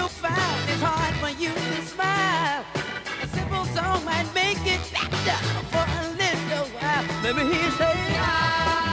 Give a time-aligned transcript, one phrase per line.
[0.00, 2.64] you'll find it's hard for you to smile.
[3.22, 5.38] A simple song might make it better
[5.72, 7.04] for a little while.
[7.22, 8.89] Let me hear you say, ah.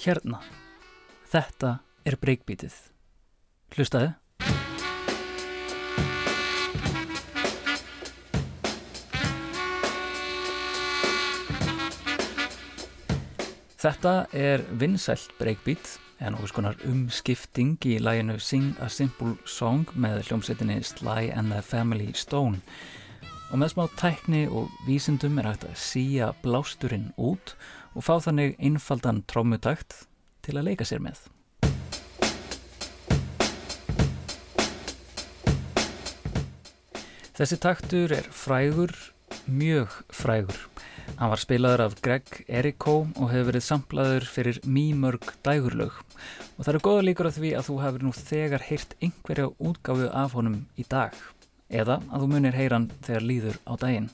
[0.00, 0.38] Hérna.
[1.28, 1.74] Þetta
[2.08, 2.72] er breykbítið.
[3.76, 4.14] Hlustaðu.
[13.80, 20.22] Þetta er vinsælt breykbít en okkur skonar umskipting í læginu Sing a Simple Song með
[20.30, 22.64] hljómsveitinni Sly and the Family Stone
[23.50, 28.56] og með smá tækni og vísindum er hægt að síja blásturinn út og fá þannig
[28.62, 30.04] einfaldan trómutakt
[30.46, 31.18] til að leika sér með.
[37.40, 38.92] Þessi taktur er frægur,
[39.48, 40.58] mjög frægur.
[41.16, 46.70] Hann var spilaður af Greg Eriko og hefur verið samplaður fyrir mýmörg dægurlaug og það
[46.74, 50.58] eru goða líkur af því að þú hefur nú þegar heyrt einhverja útgáfu af honum
[50.76, 51.16] í dag
[51.70, 54.10] eða að þú munir heyran þegar líður á daginn.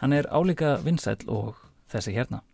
[0.00, 1.58] Hann er álíka vinsæl og
[1.90, 2.44] þessi hérna.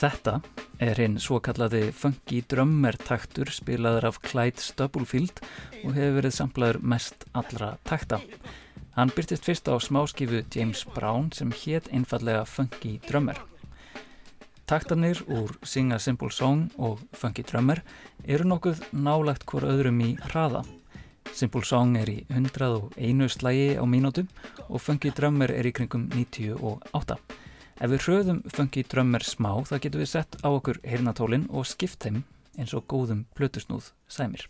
[0.00, 0.38] Þetta
[0.80, 5.42] er hinn svo kallaði funky drömmer taktur spilaður af Clyde Stubblefield
[5.82, 8.22] og hefur verið samplaður mest allra takta.
[8.96, 13.36] Hann byrtist fyrst á smáskifu James Brown sem hétt einfallega funky drömmer.
[14.64, 17.82] Taktanir úr Sing a Simple Song og Funky Drummer
[18.24, 20.64] eru nokkuð nálagt hvort öðrum í hraða.
[21.28, 24.32] Simple Song er í 101 slægi á mínútum
[24.70, 27.20] og Funky Drummer er í kringum 98.
[27.80, 32.04] Ef við hröðum Funky Drummer smá þá getum við sett á okkur hirnatólinn og skipt
[32.04, 32.18] þeim
[32.60, 34.42] eins og góðum plötusnúð sæmir.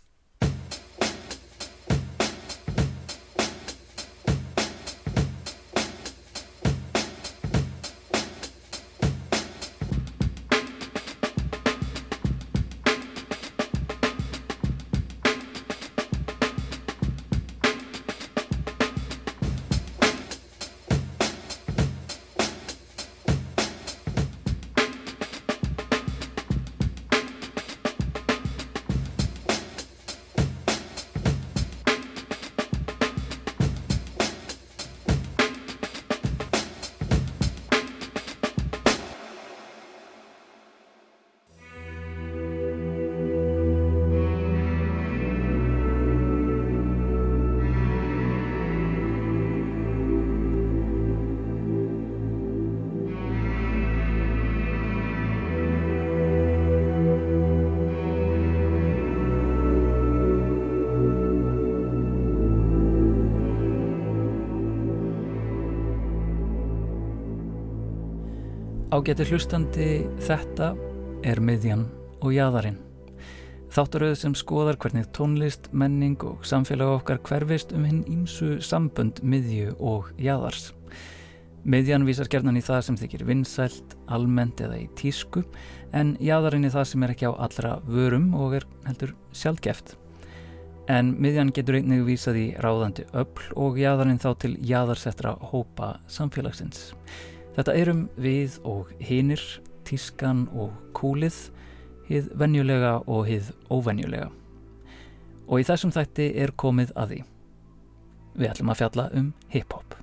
[68.91, 69.85] Ágæti hlustandi
[70.27, 70.73] þetta
[71.23, 71.85] er miðjan
[72.27, 72.81] og jæðarinn.
[73.71, 79.77] Þáttaröðu sem skoðar hvernig tónlist, menning og samfélag okkar hverfist um hinn ímsu sambönd miðju
[79.79, 80.73] og jæðars.
[81.63, 85.45] Miðjan vísar gerðan í það sem þykir vinsælt, almennt eða í tísku
[85.95, 89.95] en jæðarinn í það sem er ekki á allra vörum og er heldur sjálfgeft.
[90.91, 96.89] En miðjan getur einnig vísað í ráðandi öll og jæðarinn þá til jæðarsettra hópa samfélagsins.
[97.57, 99.43] Þetta erum við og hinir,
[99.87, 101.49] tískan og kúlið,
[102.07, 104.31] hið venjulega og hið óvenjulega.
[105.51, 107.25] Og í þessum þætti er komið að því.
[108.39, 109.97] Við ætlum að fjalla um hip-hop.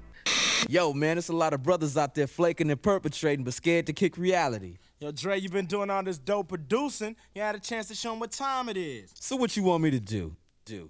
[0.68, 3.94] Yo, man, there's a lot of brothers out there flaking and perpetrating, but scared to
[3.94, 4.78] kick reality.
[5.00, 7.16] Yo, Dre, you been doing all this dope producing.
[7.34, 9.12] You had a chance to show them what time it is.
[9.14, 10.36] So what you want me to do?
[10.66, 10.90] Do.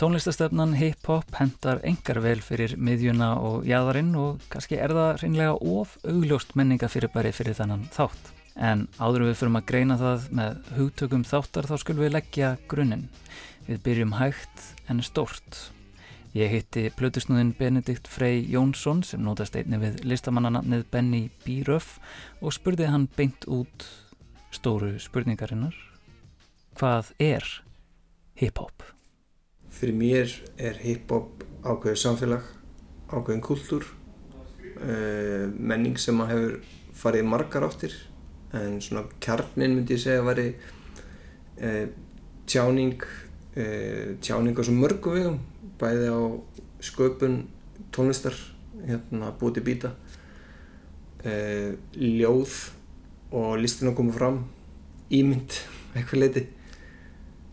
[0.00, 5.90] Tónlistastefnan hip-hop hendar engar vel fyrir miðjuna og jæðarinn og kannski er það reynlega of
[6.08, 8.30] augljóst menningafyrirbæri fyrir þannan þátt.
[8.56, 13.02] En áður við fyrir að greina það með hugtökum þáttar þá skulum við leggja grunninn.
[13.66, 15.58] Við byrjum hægt en stórt.
[16.32, 21.98] Ég hitti plötusnúðin Benedikt Frey Jónsson sem nótast einni við listamannanamnið Benny Bíröf
[22.40, 23.84] og spurði hann beint út
[24.48, 25.76] stóru spurningarinnar.
[26.80, 27.44] Hvað er
[28.40, 28.80] hip-hop?
[29.70, 32.44] Fyrir mér er hip-hop ákveðið samfélag,
[33.10, 33.86] ákveðin kultúr,
[34.80, 36.54] uh, menning sem að hefur
[37.00, 37.96] farið margar áttir.
[38.56, 41.84] En svona kjarnin myndi ég segja að veri uh,
[42.50, 43.04] tjáning,
[43.54, 45.38] uh, tjáning á svo mörgum vegum,
[45.80, 46.20] bæði á
[46.84, 47.42] sköpun
[47.94, 48.36] tónlistar,
[48.86, 49.90] hérna búið til býta,
[51.20, 52.54] ljóð
[53.36, 54.38] og listin að koma fram,
[55.12, 55.58] ímynd,
[55.92, 56.44] eitthvað leiti,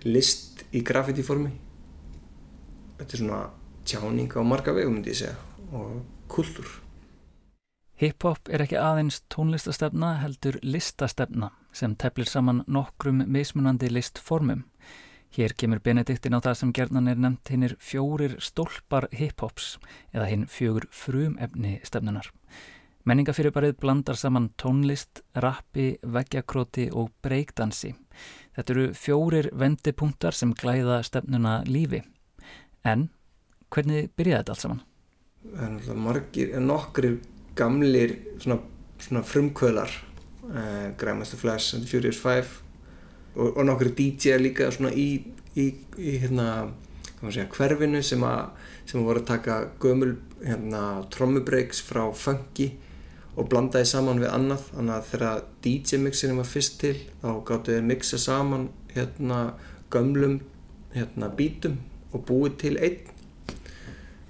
[0.07, 1.51] list í graffiti formi
[2.97, 3.41] þetta er svona
[3.87, 5.35] tjáning á marga vegum myndi ég segja
[5.71, 6.67] og kultur.
[7.97, 14.65] Hip-hop er ekki aðeins tónlistastefna heldur listastefna sem teflir saman nokkrum mismunandi listformum.
[15.33, 19.75] Hér kemur Benediktin á það sem gerðnan er nefnt hinnir fjórir stólpar hip-hops
[20.13, 22.29] eða hinn fjögur frumefni stefnunar.
[23.07, 27.93] Menningafyrirbarið blandar saman tónlist, rappi, veggjakróti og breakdansi.
[28.55, 32.03] Þetta eru fjórir vendipunktar sem glæða stefnuna lífi.
[32.85, 33.07] En
[33.73, 34.83] hvernig byrjaði þetta allt saman?
[35.47, 37.11] Það er náttúrulega margir, nokkri
[37.57, 38.59] gamlir svona,
[39.01, 39.93] svona frumkvölar
[40.51, 42.47] uh, Grandmaster Flash and the Furious Five
[43.35, 45.09] og, og nokkri DJ líka svona í,
[45.55, 46.67] í, í hérna,
[47.21, 48.51] segja, hverfinu sem að,
[48.85, 50.13] sem að voru að taka gömul
[50.43, 50.83] hérna,
[51.13, 52.71] trommubreiks frá funky
[53.37, 57.75] og blandaði saman við annað þannig að þegar DJ mixinu var fyrst til þá gáttu
[57.75, 59.41] þið mixa saman hérna
[59.93, 60.39] gömlum
[60.95, 61.77] hérna bítum
[62.17, 63.13] og búið til einn.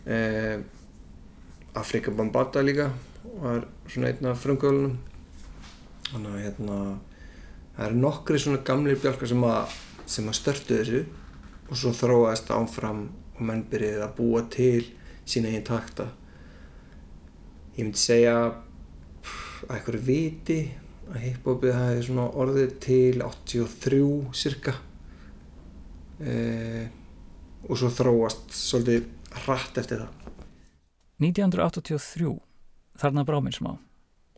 [0.07, 0.57] Eh,
[1.77, 2.89] Afrika Bambata líka
[3.41, 4.97] var svona einn af frumkvölunum
[6.07, 6.77] þannig að hérna
[7.75, 9.73] það eru nokkri svona gamlir bjálkar sem að,
[10.07, 11.01] sem að störtu þessu
[11.67, 13.03] og svo þróaðist ánfram
[13.35, 14.87] og menn byrjuði að búa til
[15.27, 16.07] sína einn takta.
[17.77, 20.59] Ég myndi segja að eitthvað viti
[21.11, 23.99] að hiphopið hafi svona orðið til 83
[24.35, 24.73] cirka
[26.23, 26.87] eh,
[27.67, 29.07] og svo þróast svolítið
[29.43, 30.13] hratt eftir það.
[31.23, 32.33] 1983,
[33.01, 33.71] þarna brá mér smá.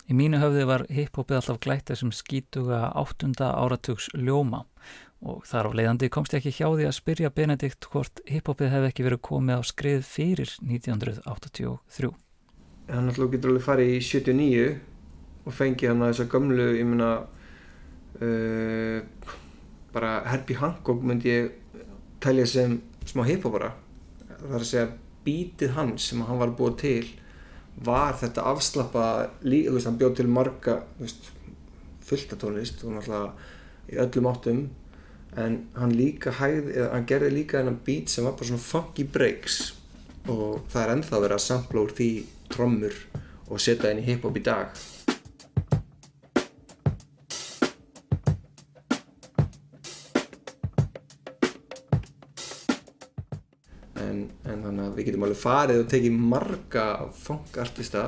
[0.10, 4.64] Í mínu höfði var hiphopið alltaf glætt þessum skítuga áttunda áratugs ljóma
[5.20, 8.90] og þar á leiðandi komst ég ekki hjá því að spyrja Benedikt hvort hiphopið hefði
[8.90, 12.14] ekki verið komið á skrið fyrir 1983.
[12.90, 14.66] Það náttúrulega getur alveg farið í 79
[15.46, 17.12] og fengið hann að þessa gamlu, ég meina,
[18.24, 19.36] uh,
[19.94, 21.52] bara Herbie Hancock myndi ég
[22.24, 23.74] telja sem smá hiphopara
[24.40, 24.90] það er að segja
[25.26, 27.08] bítið hans sem hann var búið til
[27.86, 29.06] var þetta afslappa
[29.44, 31.32] þú veist hann bjóð til marga veist,
[32.10, 33.34] fullta tónlist og náttúrulega
[33.90, 34.62] í öllum áttum.
[35.38, 39.06] En hann líka hægði, eða hann gerði líka þennan bít sem var bara svona funky
[39.06, 39.60] breaks.
[40.30, 42.10] Og það er ennþá verið að sampla úr því
[42.50, 42.96] trommur
[43.50, 44.74] og setja henni hiphop í dag
[55.10, 56.86] getum alveg farið og tekið marga
[57.20, 58.06] funkartista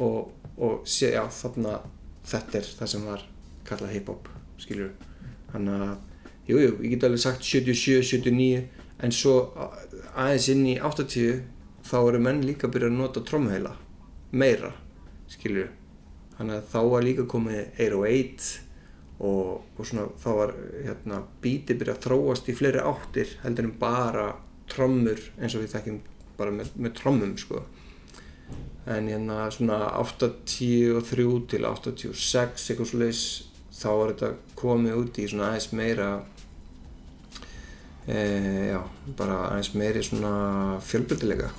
[0.00, 1.78] og, og sé, já, þarna
[2.30, 3.24] þetta er það sem var
[3.68, 4.28] kallað hip-hop,
[4.60, 4.92] skiljur
[5.52, 5.96] þannig að,
[6.48, 8.64] jújú, jú, ég get alveg sagt 77, 79
[9.00, 9.34] en svo
[10.14, 11.42] aðeins inn í 80
[11.86, 13.76] þá eru menn líka að byrja að nota trómheila
[14.30, 14.72] meira,
[15.30, 15.70] skiljur
[16.36, 18.50] þannig að þá var líka komið 808
[19.20, 23.74] og, og svona þá var hérna bíti byrja að þróast í fleiri áttir heldur en
[23.80, 24.28] bara
[24.72, 26.00] trommur eins og við þekkjum
[26.38, 27.64] bara með, með trommum sko
[28.90, 33.24] en hérna svona 83 til 86 eitthvað sluðis
[33.80, 36.10] þá var þetta komið út í svona aðeins meira
[38.06, 38.20] e,
[38.72, 38.80] já,
[39.20, 40.32] bara aðeins meiri svona
[40.84, 41.52] fjölbyrdilega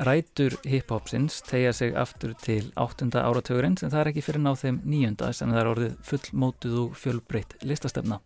[0.00, 3.10] Rætur hiphopsins tegja sig aftur til 8.
[3.20, 6.94] áratugurinn sem það er ekki fyrir ná þeim nýjunda sem það er orðið fullmótuð og
[6.96, 8.16] fjölbreytt listastefna.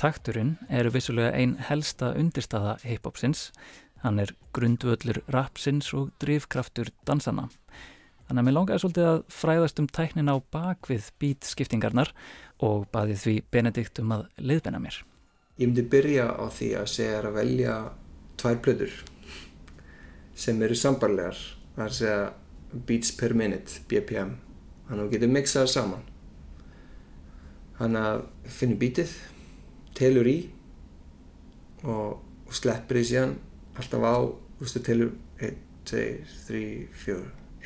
[0.00, 3.50] Takturinn er vissulega einn helsta undirstaða hiphopsins.
[4.00, 7.50] Hann er grundvöldur rapsins og drivkraftur dansana.
[8.30, 12.14] Þannig að mér langaði svolítið að fræðast um tæknin á bakvið bítskiptingarnar
[12.64, 14.96] og baði því Benedikt um að liðbenna mér.
[15.60, 17.76] Ég myndi byrja á því að segja að velja
[18.40, 18.96] tvær blöður
[20.36, 21.38] sem eru sambarlegar
[21.76, 24.36] það er að segja beats per minute BPM
[24.86, 26.04] þannig að þú getur mixað saman.
[27.76, 28.20] Þannig að
[28.56, 29.14] finnir beatið
[29.96, 30.36] telur í
[31.84, 33.34] og, og sleppir því síðan
[33.76, 35.12] alltaf á þú veist telur
[35.44, 35.58] 1,
[35.90, 36.04] 2,
[36.48, 36.62] 3,
[37.04, 37.18] 4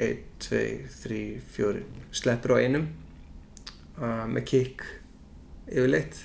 [0.07, 0.62] 1, 2,
[1.05, 1.21] 3,
[1.57, 1.83] 4
[2.21, 2.87] sleppir á einum
[4.00, 4.87] uh, með kick
[5.71, 6.25] yfirleitt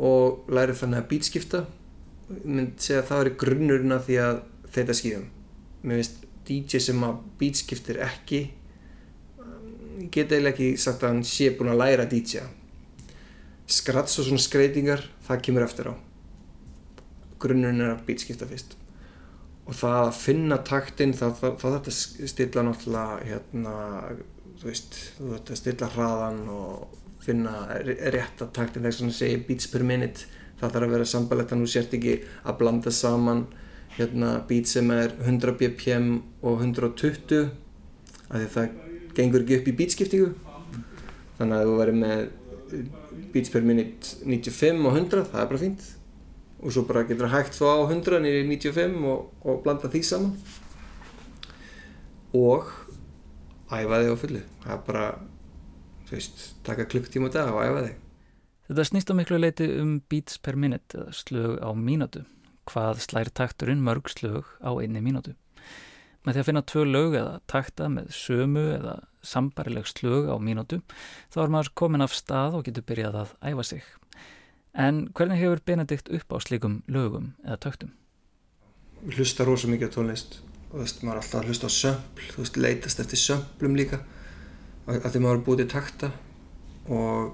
[0.00, 1.64] og læri þannig að beatskipta
[2.30, 4.42] ég myndi segja að það er grunnurinn af því að
[4.74, 5.28] þetta skýðum
[5.82, 8.40] mér finnst DJ sem að beatskiptir ekki
[10.00, 12.46] ég get eiginlega ekki sagt að hann sé búin að læra að DJ
[13.70, 15.94] skrats og svona skreitingar það kemur eftir á.
[17.40, 18.74] Grunnurinn er að beatskipta fyrst.
[19.68, 23.74] Og það að finna taktinn þá þarf þetta að stilla náttúrulega hérna,
[24.58, 29.42] þú veist, þú veist að stilla hraðan og finna rétt að taktin þess að segja
[29.46, 30.26] beats per minute
[30.60, 33.44] það þarf að vera sambalegt að nú sért ekki að blanda saman
[33.96, 37.50] hérna, beat sem er 100 bpm og 120
[38.30, 38.68] af því það
[39.16, 40.28] gengur ekki upp í beatskiptingu.
[41.38, 42.20] Þannig að þú verður með
[43.34, 45.88] beats per minute 95 og 100 það er bara fínt.
[46.60, 50.02] Og svo bara getur það hægt þá á 100 nýri 95 og, og blanda því
[50.06, 50.34] saman.
[52.36, 52.68] Og
[53.70, 54.44] æfa þig á fullu.
[54.62, 55.06] Það er bara
[56.06, 57.96] þú veist, taka klukktíma á dag og æfa þig.
[58.70, 62.22] Þetta snýst á miklu leiti um beats per minute eða slög á mínútu
[62.70, 65.36] hvað slær takturinn mörg slög á einni mínútu.
[66.24, 70.82] Með því að finna tvö lög eða takta með sömu eða sambarileg slög á mínútu
[71.32, 73.82] þá er maður komin af stað og getur byrjað að æfa sig.
[74.76, 77.92] En hvernig hefur Benedikt upp á slíkum lögum eða töktum?
[79.02, 80.40] Við hlusta rosa mikið á tónlist.
[80.70, 83.78] Og þú veist, maður er alltaf að hlusta á sömpl, þú veist, leitast eftir sömplum
[83.78, 83.98] líka.
[84.86, 86.10] Af því maður er búið til takta
[86.86, 87.32] og,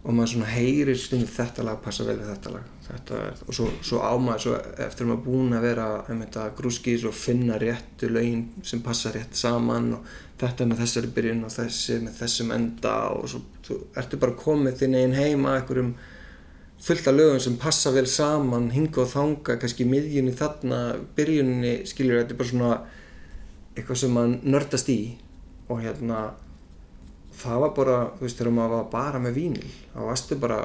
[0.00, 2.68] og maður svona heyrir stundum þetta lag passa vel við þetta lag.
[2.86, 4.54] Þetta er, og svo, svo á maður, svo
[4.86, 9.36] eftir að maður búin að vera að grúskís og finna réttu lögin sem passa rétt
[9.36, 10.08] saman og
[10.40, 14.80] þetta með þessari byrjun og þessi með þessum enda og svo, þú ertu bara komið
[14.80, 15.92] þinn einn heima ekkurum
[16.80, 20.78] fullt af lögum sem passa vel saman hinga og þanga, kannski miðjunni þarna
[21.16, 22.76] byrjunni, skiljur þetta er bara svona
[23.76, 25.00] eitthvað sem maður nördast í
[25.68, 26.30] og hérna
[27.40, 30.60] það var bara, þú veist, þegar maður var bara með vínil, þá varstu bara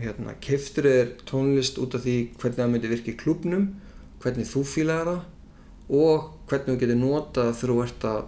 [0.00, 3.66] hérna, keftur þér tónlist út af því hvernig það myndi virka í klubnum
[4.20, 8.22] hvernig þú fílaði það og hvernig þú getur notað þegar þú ert að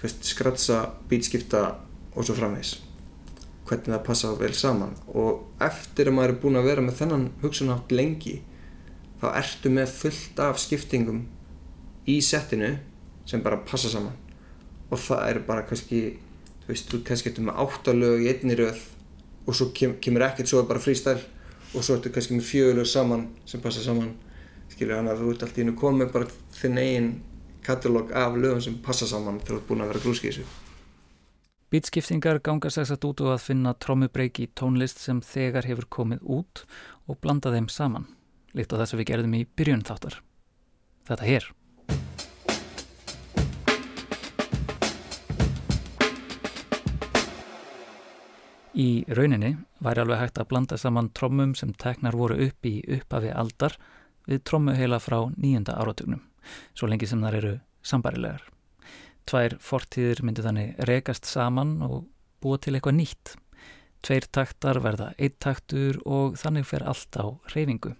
[0.00, 1.62] veist, skratsa, bítskipta
[2.16, 2.76] og svo framvegs
[3.66, 4.92] hvernig það passa vel saman.
[5.10, 8.36] Og eftir að maður er búin að vera með þennan hugsunátt lengi
[9.20, 11.24] þá ertu með fullt af skiptingum
[12.06, 12.76] í settinu
[13.26, 14.14] sem bara passa saman.
[14.90, 16.02] Og það er bara kannski
[16.66, 18.82] þú veist, þú kannski ertu með áttalög í einni röð
[19.46, 21.18] og svo kem, kemur ekkert svo bara frístæl
[21.72, 24.12] og svo ertu kannski með fjögulög saman sem passa saman
[24.72, 27.10] skilja þannig að þú ert alltaf inn og komið bara þinn eigin
[27.66, 30.62] katalóg af lögum sem passa saman þegar þú ert búin að vera grúski í þessu
[31.66, 36.62] Bítskiptingar ganga sæsat út og að finna trómubreiki í tónlist sem þegar hefur komið út
[37.10, 38.06] og blanda þeim saman,
[38.54, 40.20] líkt á þess að við gerðum í byrjun þáttar.
[41.10, 41.48] Þetta hér.
[48.76, 53.30] Í rauninni væri alveg hægt að blanda saman trómum sem teknar voru upp í upphafi
[53.32, 53.78] aldar
[54.28, 56.20] við trómuheila frá nýjunda áratugnum,
[56.76, 58.42] svo lengi sem þar eru sambarilegar.
[59.24, 62.02] Tvær fortíðir myndu þannig rekast saman og
[62.44, 63.32] búa til eitthvað nýtt.
[64.04, 67.94] Tveir taktar verða eitt taktur og þannig fer allt á reyfingu.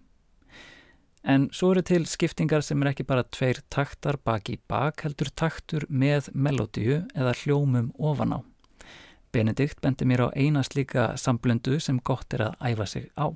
[1.24, 5.88] En svo eru til skiptingar sem er ekki bara tveir taktar baki bak heldur taktur
[5.88, 8.40] með melodíu eða hljómum ofan á.
[9.36, 13.28] Benedikt bendi mér á eina slíka samblöndu sem gott er að æfa sig á.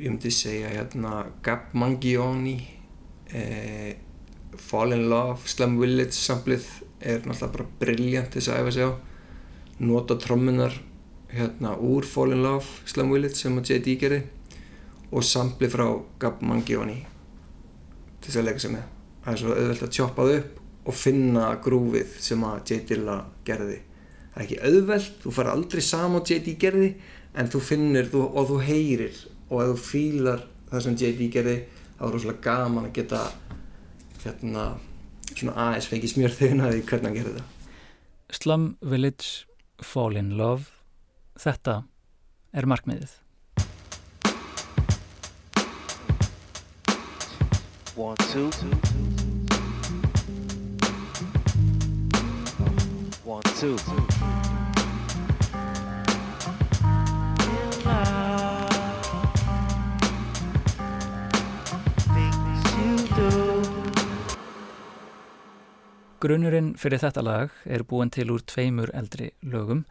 [0.00, 2.56] Ég myndi segja hérna Gab Mangione,
[3.28, 3.96] eh,
[4.56, 6.64] Fall in Love, Slum Village samblið
[7.04, 8.92] er náttúrulega bara brilljant þess að æfa sig á
[9.84, 10.72] nota trommunar
[11.34, 13.96] hérna úr Fall in Love Slam Village sem að J.D.
[14.00, 14.22] gerði
[15.12, 15.86] og sampli frá
[16.22, 17.00] Gab Mangione
[18.20, 18.84] til þess að leika sig með
[19.24, 23.18] það er svo auðvelt að tjópa það upp og finna grúfið sem að J.D.
[23.44, 23.80] gerði
[24.34, 26.56] það er ekki auðvelt, þú fara aldrei saman J.D.
[26.58, 26.90] gerði
[27.38, 31.30] en þú finnir þú, og þú heyrir og ef þú fílar það sem J.D.
[31.34, 31.56] gerði
[31.94, 33.22] þá er það rosalega gaman að geta
[34.24, 34.64] hérna
[35.34, 37.50] svona aðeins fengið smjör þauðnaði hvernig hann gerði það
[38.34, 40.70] Slum Village Fall in Love
[41.40, 41.82] þetta
[42.54, 43.20] er markmiðið
[47.94, 48.50] One, two
[53.24, 54.13] One, two
[66.24, 69.82] Grunnurinn fyrir þetta lag er búin til úr tveimur eldri lögum.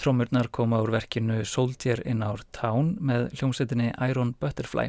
[0.00, 4.88] Trómurnar koma úr verkinu Soldier in Our Town með hljómsettinni Iron Butterfly.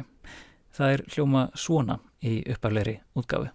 [0.72, 3.50] Það er hljóma svona í uppafleiri útgáfu.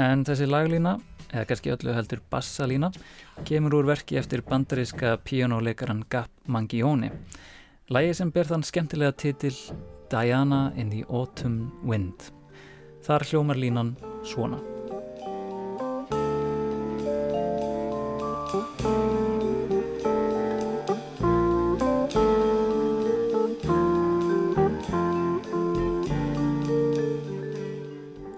[0.00, 0.96] En þessi laglína
[1.28, 2.88] eða kannski öllu heldur bassalína,
[3.44, 7.12] kemur úr verki eftir bandaríska píjónuleikaran Gap Mangione.
[7.92, 9.56] Lægi sem ber þann skemmtilega titil
[10.08, 12.30] Diana in the Autumn Wind.
[13.04, 13.90] Þar hljómar línan
[14.24, 14.56] svona.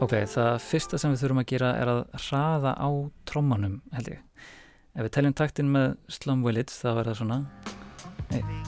[0.03, 2.91] Ok, það fyrsta sem við þurfum að gera er að hraða á
[3.31, 4.23] trommanum, held ég.
[4.97, 7.45] Ef við teljum taktin með Slum er það svona
[8.35, 8.66] 1,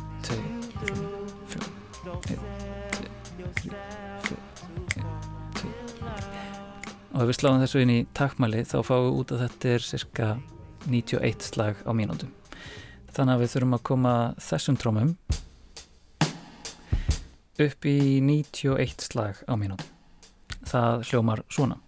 [7.19, 9.87] Og ef við sláum þessu inn í taktmæli þá fáum við út að þetta er
[9.89, 10.31] cirka
[10.87, 12.31] 91 slag á mínútum.
[13.11, 15.15] Þannig að við þurfum að koma þessum trommum
[17.59, 19.95] upp í 91 slag á mínútum
[20.69, 21.79] það hljómar svona.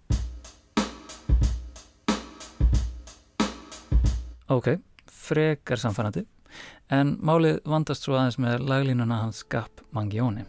[4.51, 4.73] Ok,
[5.07, 6.25] frekar samfærandi
[6.91, 10.43] en málið vandast svo aðeins með laglínuna hans Gap Mangione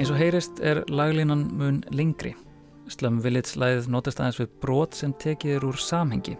[0.00, 2.30] eins og heyrist er laglínan mun lengri
[2.88, 6.38] Slum Village læðið notast aðeins við brot sem tekið er úr samhengi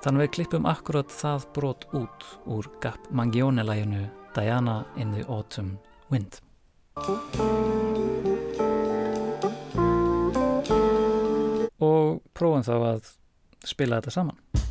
[0.00, 5.76] þannig við klippum akkurat það brot út úr Gap Mangione læginu Diana in the Autumn
[6.08, 6.40] Wind.
[11.78, 13.12] Og prófum þá að
[13.68, 14.67] spila þetta saman.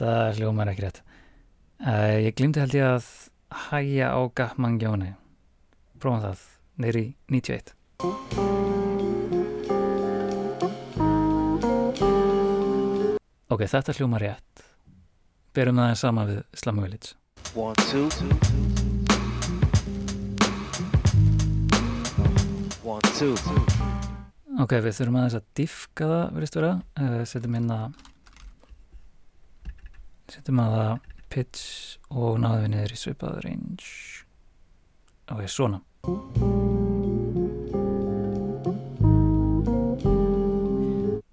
[0.00, 0.98] Þetta hljómar ekki rétt.
[1.84, 3.08] Uh, ég glimti held ég að
[3.68, 5.10] hæja á Gapmangjóni.
[6.00, 6.44] Prófum það.
[6.80, 7.74] Neyri 91
[13.52, 14.64] Ok, þetta hljóma rétt.
[15.52, 17.12] Berum það sama við Slamu Village.
[17.52, 18.08] One, two
[22.88, 23.36] One, two
[24.64, 26.72] Ok, við þurfum aðeins að diffka það, verðist vera.
[26.96, 28.08] Uh, setjum inn að
[30.34, 30.92] setjum að það
[31.30, 31.62] pitch
[32.10, 33.90] og náðum við niður í svipað range.
[35.30, 35.80] Ok, svona.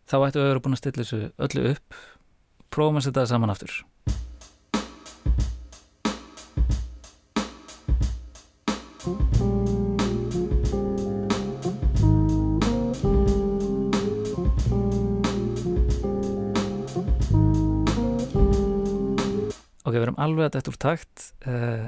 [0.08, 2.02] Þá ættum við að vera búin að stilla þessu öllu upp.
[2.72, 3.80] Prófum að setja það saman aftur
[20.28, 21.88] alveg að þetta úr takt uh,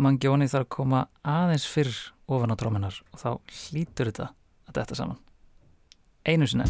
[0.00, 1.94] Mangjóni þarf að koma aðeins fyrr
[2.30, 4.30] ofan á tróminar og þá hlýtur þetta
[4.70, 5.20] að þetta saman.
[6.28, 6.68] Einu sinni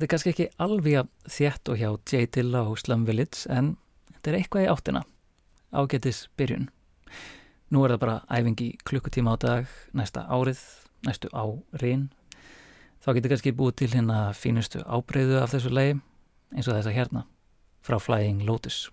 [0.00, 2.28] þetta er kannski ekki alveg þétt og hjá J.
[2.32, 3.74] Dilla og Slum Village en
[4.14, 5.02] þetta er eitthvað í áttina.
[5.76, 6.70] Ágetis byrjun.
[7.68, 10.62] Nú er það bara æfingi klukkutíma á dag næsta árið,
[11.04, 12.08] næstu árin.
[13.04, 15.90] Þá getur kannski búið til hérna fínustu ábreyðu af þessu lei
[16.56, 17.26] eins og þessa hérna
[17.84, 18.86] frá Flying Lotus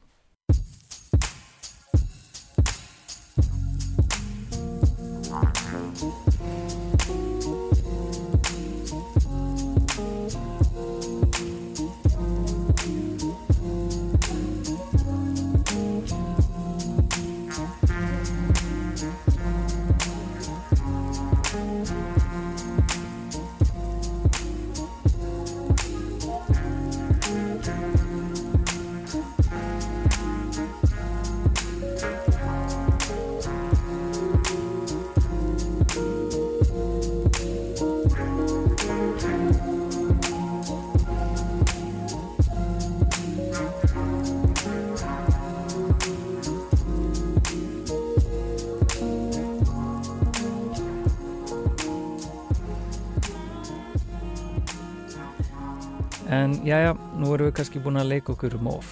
[56.68, 58.88] Já, nú erum við kannski búin að leika okkur um of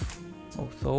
[0.56, 0.92] og þó,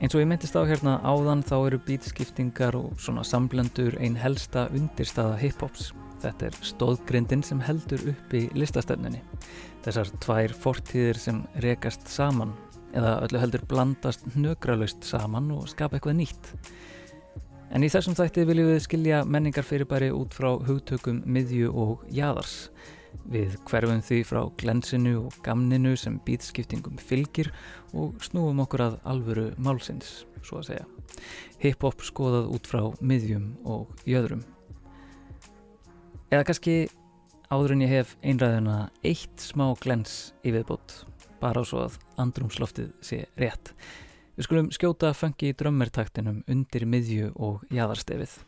[0.00, 4.62] eins og ég myndist á hérna áðan þá eru beatskiptingar og svona samblöndur einn helsta
[4.72, 5.90] undirstaða hip-hops.
[6.22, 9.20] Þetta er stóðgrindin sem heldur upp í listastefninni.
[9.84, 12.56] Þessar tvær fortíðir sem rekast saman
[12.96, 16.50] eða öllu heldur blandast nögralaust saman og skapa eitthvað nýtt.
[17.76, 22.70] En í þessum þætti viljum við skilja menningar fyrirbæri út frá hugtökum miðju og jæðars.
[23.32, 27.52] Við hverfum því frá glensinu og gamninu sem býtskiptingum fylgir
[27.96, 30.88] og snúum okkur að alvöru málsins, svo að segja.
[31.62, 34.42] Hip-hop skoðað út frá miðjum og jöðrum.
[36.32, 36.76] Eða kannski
[37.52, 41.02] áður en ég hef einræðina eitt smá glens í viðbót,
[41.42, 43.74] bara á svo að andrumsloftið sé rétt.
[44.36, 48.40] Við skulum skjóta fengi í drömmertaktinum undir miðju og jæðarstefið.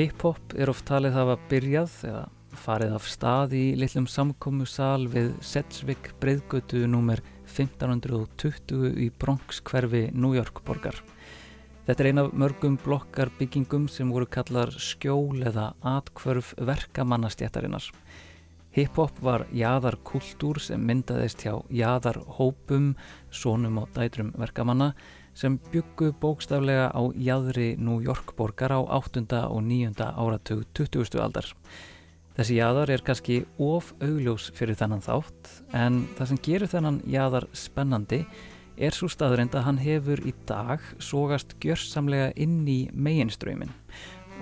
[0.00, 2.20] Hip-hop er oft talið hafa byrjað eða
[2.56, 7.20] farið af stað í litlum samkómusal við Sedgwick breyðgötu nr.
[7.44, 10.96] 1520 í Bronx hverfi New York borgar.
[11.84, 17.92] Þetta er ein af mörgum blokkar byggingum sem voru kallar skjól eða atkvörf verkamannastjættarinnar.
[18.72, 22.94] Hip-hop var jæðarkultúr sem myndaðist hjá jæðarhópum,
[23.28, 24.94] sónum og dætrum verkamanna
[25.40, 29.24] sem byggu bókstaflega á jæðri New York borgar á 8.
[29.48, 29.96] og 9.
[29.96, 31.16] áratug 20.
[31.16, 31.48] aldar.
[32.36, 37.48] Þessi jæðar er kannski of augljós fyrir þennan þátt en það sem gerir þennan jæðar
[37.56, 38.20] spennandi
[38.80, 43.72] er svo staðurind að hann hefur í dag sógast gjörsamlega inn í meginströymin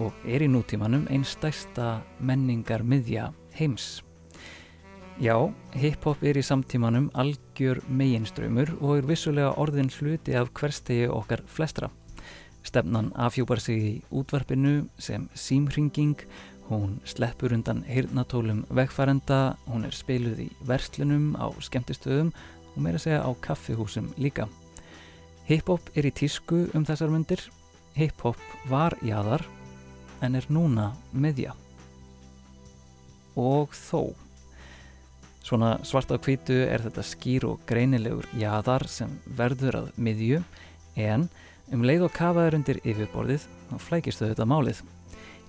[0.03, 3.99] og er í nútímanum einn stærsta menningar miðja heims.
[5.19, 5.35] Já,
[5.75, 11.89] hip-hop er í samtímanum algjör meginströymur og er vissulega orðin hluti af hverstegi okkar flestra.
[12.63, 16.15] Stefnan afhjúpar sig í útvarpinu sem símringing,
[16.69, 22.31] hún sleppur undan heyrnatólum vegfærenda, hún er spiluð í verslunum á skemmtistöðum
[22.77, 24.47] og meira segja á kaffihúsum líka.
[25.51, 27.43] Hip-hop er í tísku um þessar myndir,
[27.99, 28.39] hip-hop
[28.71, 29.43] var jáðar
[30.23, 31.59] en er núna meðja.
[33.35, 34.15] Og þó.
[35.49, 40.43] Svona svart á kvítu er þetta skýr og greinilegur jaðar sem verður að miðju
[41.01, 41.23] en
[41.73, 44.83] um leið og kafaður undir yfirborðið þá flækistu þetta málið.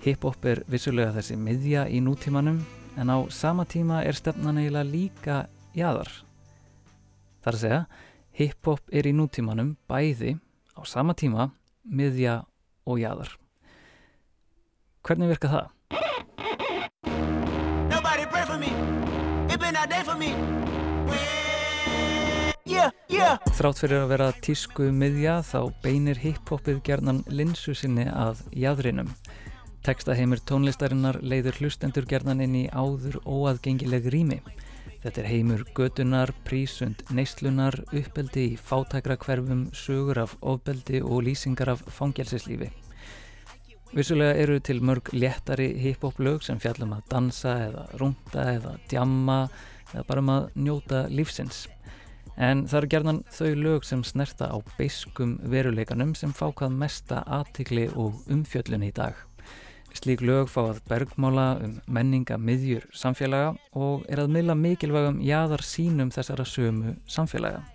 [0.05, 2.61] Hip-hop er vissulega þessi miðja í nútímanum
[2.95, 5.39] en á sama tíma er stefnan eiginlega líka
[5.75, 6.13] jaðar.
[7.43, 7.81] Það er að segja,
[8.39, 10.37] hip-hop er í nútímanum bæði
[10.79, 11.49] á sama tíma
[11.83, 12.45] miðja
[12.87, 13.35] og jaðar.
[15.03, 15.67] Hvernig virka það?
[23.59, 29.09] Þrátt fyrir að vera tísku miðja þá beinir hip-hopið gerðnan linsu sinni að jæðrinum.
[29.83, 34.37] Tekstaheimur tónlistarinnar leiður hlustendur gerðnan inn í áður óaðgengileg rými.
[35.03, 41.73] Þetta er heimur gödunar, prísund, neistlunar, uppeldi í fátækra hverfum, sögur af ofbeldi og lýsingar
[41.75, 42.71] af fangelsislífi.
[43.95, 49.39] Vissulega eru til mörg léttari hip-hop lög sem fjallum að dansa eða rúnda eða djamma
[49.93, 51.67] eða bara um að njóta lífsins.
[52.39, 57.23] En það eru gerðan þau lög sem snerta á beiskum veruleikanum sem fá hvað mesta
[57.27, 59.17] aðtikli og umfjöllun í dag.
[59.97, 65.65] Slík lög fá að bergmála um menninga miðjur samfélaga og er að milla mikilvægum jáðar
[65.65, 67.65] sínum þessara sömu samfélaga.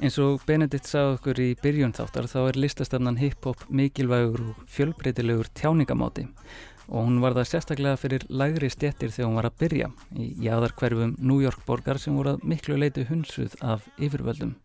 [0.00, 5.50] Eins og Benedikt sagði okkur í byrjun þáttar þá er listastefnan hip-hop mikilvægur og fjölbreytilegur
[5.52, 10.26] tjáningamáti og hún var það sérstaklega fyrir lægri stjettir þegar hún var að byrja í
[10.42, 14.56] jáðarkverfum New York borgar sem voru að miklu leiti hunsuð af yfirvöldum.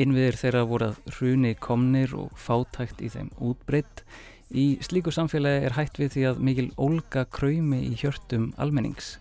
[0.00, 4.02] Innviðir þeirra voru að hruni komnir og fátækt í þeim útbreytt.
[4.50, 9.18] Í slíku samfélagi er hætt við því að mikil ólga kræmi í hjörtum almennings.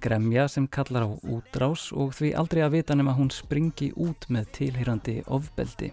[0.00, 4.50] Gremja sem kallar á útrás og því aldrei að vita nema hún springi út með
[4.58, 5.92] tilhýrandi ofbeldi.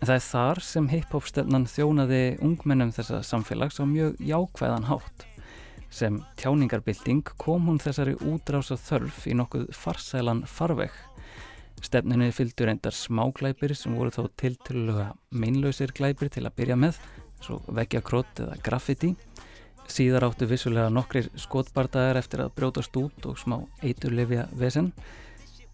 [0.00, 5.26] En það er þar sem hip-hop stefnan þjónaði ungmennum þessa samfélags á mjög jákvæðan hátt.
[5.92, 10.94] Sem tjáningarbilding kom hún þessari útrása þörf í nokkuð farsælan farveg.
[11.84, 16.96] Stefninu fylgdur endar smáglæpir sem voru þó tiltölulega meinlausir glæpir til að byrja með,
[17.44, 19.14] svo vekja krótt eða graffiti.
[19.90, 24.94] Síðar áttu vissulega nokkrir skotbardagar eftir að brjótast út og smá eiturlefja vesen.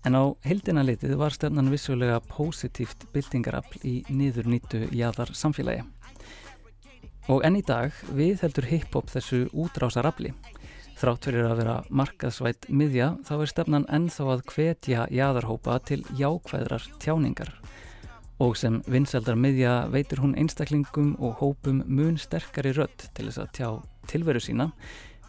[0.06, 5.82] En á heldina litið var stefnan vissulega positíft byltingarafl í niður nýttu jáðar samfélagi.
[7.26, 10.30] Og enn í dag við heldur hip-hop þessu útrásarafli.
[11.00, 16.86] Þrátt fyrir að vera markaðsvætt miðja þá er stefnan ennþá að hvetja jæðarhópa til jákvæðrar
[17.02, 17.50] tjáningar.
[18.38, 23.52] Og sem vinseldar miðja veitir hún einstaklingum og hópum mun sterkari rött til þess að
[23.58, 23.68] tjá
[24.06, 24.70] tilveru sína,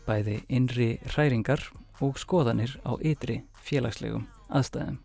[0.05, 1.65] bæði innri hræringar
[1.97, 4.97] og skoðanir á ytri félagslegum Hasta.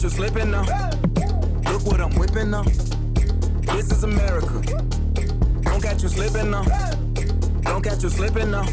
[0.00, 0.62] Don't catch you slipping now.
[1.70, 2.62] Look what I'm whipping now.
[3.74, 4.62] This is America.
[5.60, 6.64] Don't catch you slipping now.
[7.60, 8.64] Don't catch you slipping now.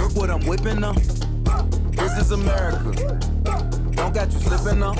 [0.00, 0.92] Look what I'm whipping now.
[0.92, 3.18] This is America.
[3.96, 4.94] Don't catch you slipping now.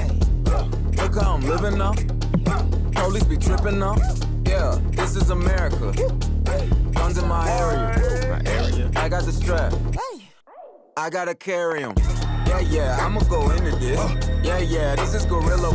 [0.96, 1.94] Look how I'm living now.
[2.90, 3.94] Police be tripping now.
[4.44, 5.92] Yeah, this is America.
[6.92, 8.42] Guns in my area.
[8.42, 8.90] My area.
[8.96, 9.72] I got the strap.
[10.96, 11.94] I gotta carry 'em.
[12.50, 13.96] Yeah, yeah, I'ma go into this.
[14.42, 15.70] Yeah, yeah, this is gorilla.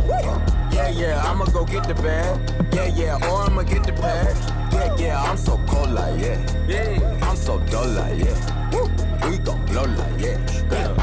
[0.70, 2.38] Yeah, yeah, I'ma go get the bag.
[2.74, 4.36] Yeah, yeah, or I'ma get the pad.
[4.74, 6.38] Yeah, yeah, I'm so cold like yeah.
[6.68, 9.30] Yeah, I'm so dull like yeah.
[9.30, 10.95] We gon' blow like yeah.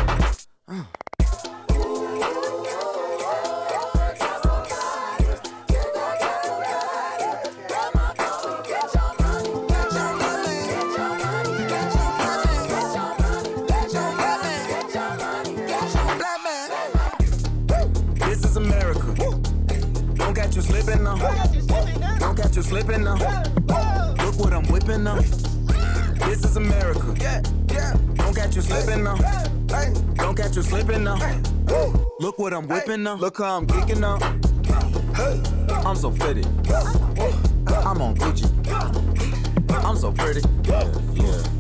[22.74, 23.14] Slipping now.
[24.26, 25.22] Look what I'm whipping now.
[26.26, 27.14] This is America.
[27.22, 27.94] Yeah, yeah.
[28.16, 29.16] Don't catch you slipping now.
[30.16, 31.20] Don't catch you slipping now.
[32.20, 33.14] Look what I'm whipping now.
[33.14, 34.18] Look how I'm kicking now.
[35.86, 36.48] I'm so fitted.
[37.86, 38.50] I'm on Gucci.
[39.70, 40.42] I'm so pretty.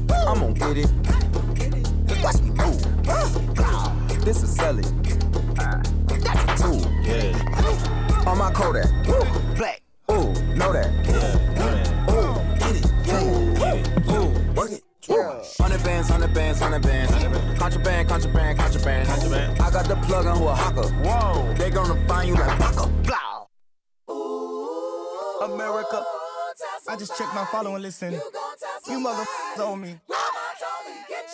[0.09, 0.91] I'm gonna get it.
[2.23, 4.25] Watch me move.
[4.25, 5.03] This is selling.
[5.53, 6.91] That's a tool.
[7.03, 8.25] Yeah.
[8.25, 8.89] On my Kodak.
[9.57, 9.72] Black.
[16.63, 17.11] Hundred bands.
[17.59, 19.07] Contraband, contraband, contraband.
[19.07, 19.59] Contraband.
[19.59, 20.87] I got the plug on who a hawker.
[21.03, 21.53] Whoa.
[21.55, 22.87] They gonna find you like Paco.
[23.03, 23.47] Blow.
[25.43, 26.03] America.
[26.87, 28.19] I just checked my follow and listen.
[28.87, 29.25] You mother
[29.59, 29.99] on me.
[30.09, 31.33] Mama told me, Get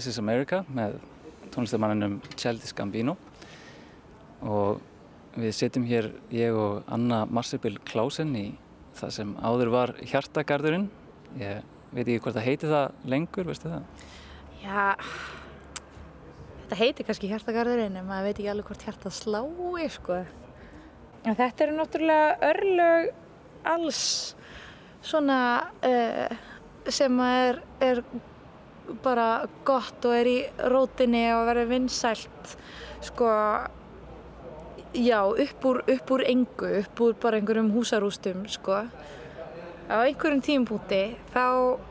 [0.00, 0.94] This is America með
[1.52, 3.18] tónlistamanninum Childish Gambino
[4.40, 4.78] og
[5.34, 8.46] við setjum hér ég og Anna Marsebil Klausen í
[8.96, 10.86] það sem áður var Hjartagarðurinn
[11.42, 11.60] ég
[11.90, 14.06] veit ekki hvort það heiti það lengur, veistu það?
[14.62, 14.80] Já,
[16.62, 20.22] þetta heitir kannski hjartagarðurinn en maður veit ekki alveg hvort hjartað slái, sko.
[21.28, 23.12] En þetta eru náttúrulega örlög
[23.76, 24.02] alls
[25.04, 25.40] svona
[25.84, 26.40] uh,
[26.88, 28.04] sem er, er
[29.04, 30.38] bara gott og er í
[30.72, 32.54] rótinni og verður vinsælt,
[33.06, 33.28] sko,
[34.94, 38.82] já, upp úr, upp úr engu, upp úr bara einhverjum húsarústum, sko.
[39.90, 41.02] Á einhverjum tímpúti
[41.34, 41.44] þá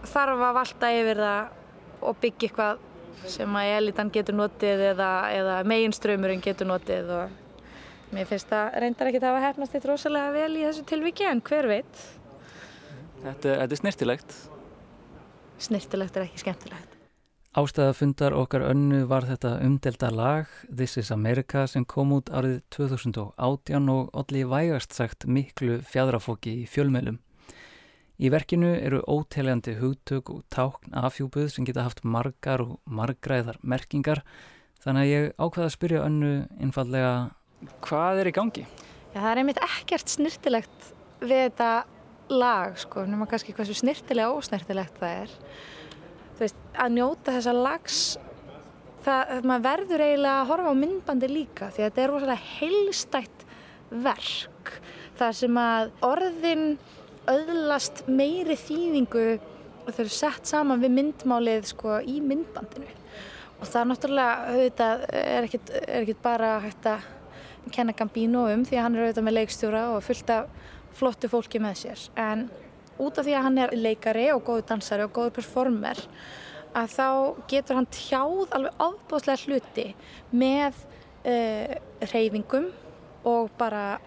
[0.08, 2.86] þarf að valta yfir það og byggja eitthvað
[3.28, 7.38] sem að elitan getur notið eða, eða meginströymurinn getur notið og
[8.10, 11.44] Mér finnst það reyndar ekki að hafa hefnast eitt rosalega vel í þessu tilviki en
[11.46, 12.00] hver veit,
[13.20, 14.38] Þetta, þetta er snirtilegt.
[15.62, 16.89] snirtilegt er ekki skemmtilegt.
[17.58, 22.60] Ástæða fundar okkar önnu var þetta umdelda lag This is America sem kom út árið
[22.76, 27.18] 2018 og allir vægast sagt miklu fjadrafóki í fjölmjölum.
[28.22, 34.22] Í verkinu eru óteljandi hugtök og tákn afhjúpuð sem geta haft margar og margræðar merkingar
[34.84, 37.14] þannig að ég ákveða að spyrja önnu einfallega
[37.82, 38.68] hvað er í gangi?
[39.16, 40.94] Já, það er einmitt ekkert snirtilegt
[41.26, 41.74] við þetta
[42.30, 45.38] lag, sko, nema kannski hversu snirtilega og ósnirtilegt það er.
[46.40, 48.00] Veist, að njóta þessa lags,
[49.04, 53.46] það, maður verður eiginlega að horfa á myndbandi líka, því að þetta er rosalega heilstætt
[54.06, 54.72] verk,
[55.20, 56.66] þar sem að orðin
[57.30, 59.26] öðlast meiri þýðingu
[59.84, 62.96] og þau eru sett saman við myndmálið, sko, í myndbandinu.
[63.60, 67.08] Og það er náttúrulega, auðvitað, er ekkert, er ekkert bara hægt að
[67.76, 70.48] kenna Gambino um því að hann er auðvitað með leikstjóra og fullt af
[71.00, 72.48] flottu fólki með sér en
[73.00, 76.02] út af því að hann er leikari og góðu dansari og góðu performer
[76.78, 77.08] að þá
[77.50, 79.88] getur hann tjáð alveg ábúðslega hluti
[80.32, 80.78] með
[81.26, 81.76] uh,
[82.12, 82.70] reyfingum
[83.30, 84.00] og bara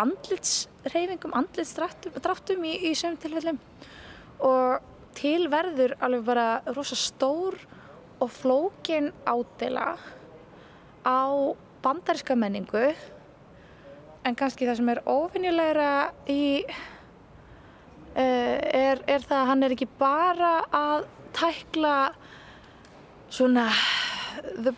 [0.00, 3.60] andlitsreyfingum, andlitsdráttum í, í sögum tilfellum.
[4.44, 4.82] Og
[5.16, 7.56] til verður alveg bara rosa stór
[8.20, 9.94] og flókin ádela
[11.04, 11.20] á
[11.84, 12.90] bandaríska menningu
[14.26, 15.90] en kannski það sem er óvinnilegra
[16.32, 16.42] í
[18.16, 21.96] er, er það að hann er ekki bara að tækla
[23.28, 23.66] svona
[24.56, 24.72] the,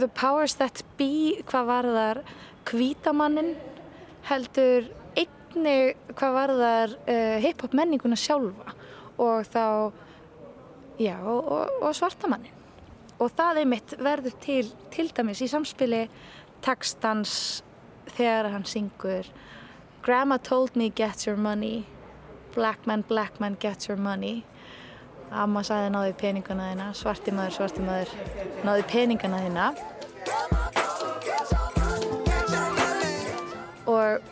[0.00, 2.22] the powers that be hvað varðar
[2.68, 3.54] kvítamannin
[4.26, 8.74] heldur einnig hvað varðar uh, hip-hop menninguna sjálfa
[9.16, 9.92] og þá
[11.00, 12.52] já, og, og, og svartamannin
[13.16, 16.06] og það einmitt verður til til dæmis í samspili
[16.64, 17.62] textans
[18.16, 19.28] þegar hann syngur
[20.06, 21.86] Grandma told me get your money
[22.56, 24.42] Black man, black man get your money.
[25.30, 26.86] Amma sagði náðu peningana þína.
[26.96, 28.12] Svarti maður, svarti maður.
[28.64, 29.66] Náðu peningana þína.
[33.92, 34.24] Og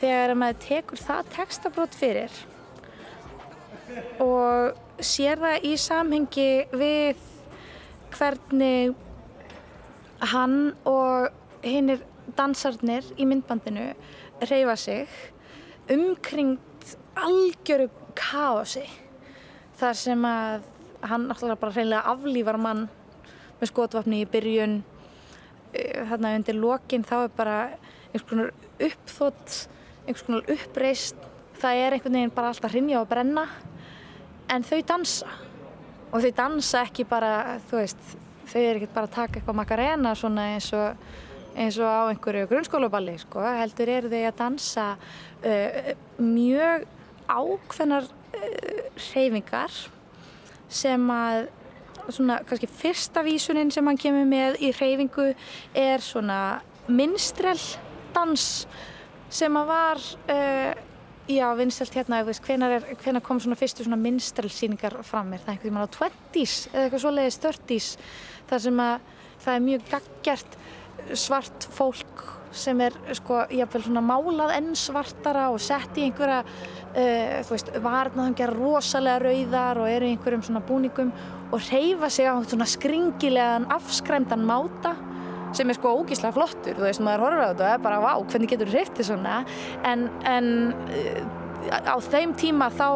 [0.00, 2.34] þegar maður tekur það textabrót fyrir
[4.22, 6.50] og sér það í samhengi
[6.82, 7.20] við
[8.16, 8.96] hvernig
[10.32, 10.56] hann
[10.88, 11.30] og
[11.62, 12.02] hinnir
[12.38, 13.92] dansarnir í myndbandinu
[14.50, 15.14] reyfa sig
[15.90, 16.66] umkringt
[17.18, 18.84] algjöru kási
[19.80, 20.66] þar sem að
[21.08, 22.86] hann náttúrulega bara hreinlega aflífar mann
[23.60, 24.80] með skotvapni í byrjun.
[26.10, 27.58] Þarna undir lokin þá er bara
[28.10, 29.56] einhvers konar uppþótt
[30.06, 31.28] einhvers konar uppreist
[31.60, 33.46] það er einhvern veginn bara alltaf hrinja og brenna
[34.50, 35.30] en þau dansa.
[36.10, 38.14] Og þau dansa ekki bara þú veist,
[38.50, 41.18] þau eru ekki bara að taka eitthvað makarena svona eins og
[41.60, 45.92] eins og á einhverju grunnskólaballi sko, heldur eru þau að dansa uh,
[46.22, 46.86] mjög
[47.30, 49.74] ákveðnar uh, hreyfingar
[50.70, 51.48] sem að
[52.10, 55.30] svona kannski fyrsta vísunin sem hann kemur með í hreyfingu
[55.78, 57.58] er svona minstrel
[58.14, 58.46] dans
[59.30, 60.00] sem að var
[60.32, 60.72] uh,
[61.30, 62.48] já, vinstelt hérna, þú veist,
[63.04, 65.32] hvenar kom svona fyrstu svona minstrel síningar fram?
[65.34, 67.90] Er það einhvern veginn á 20s eða eitthvað svoleiðis 30s
[68.50, 69.10] þar sem að
[69.44, 70.58] það er mjög gaggjart
[71.16, 72.09] svart fólk
[72.52, 77.70] sem er sko, jáfnvel svona málað enn svartara og sett í einhverja uh, þú veist,
[77.84, 81.12] varnaðum gera rosalega rauðar og eru í einhverjum svona búningum
[81.50, 84.96] og reyfa sig á svona skringilegan afskræmdan máta
[85.56, 88.12] sem er sko ógíslega flottur, þú veist, maður horfir á þetta og er bara, vá,
[88.22, 89.40] hvernig getur þú hreiftið svona?
[89.86, 90.50] En, en
[90.86, 92.90] uh, á þeim tíma þá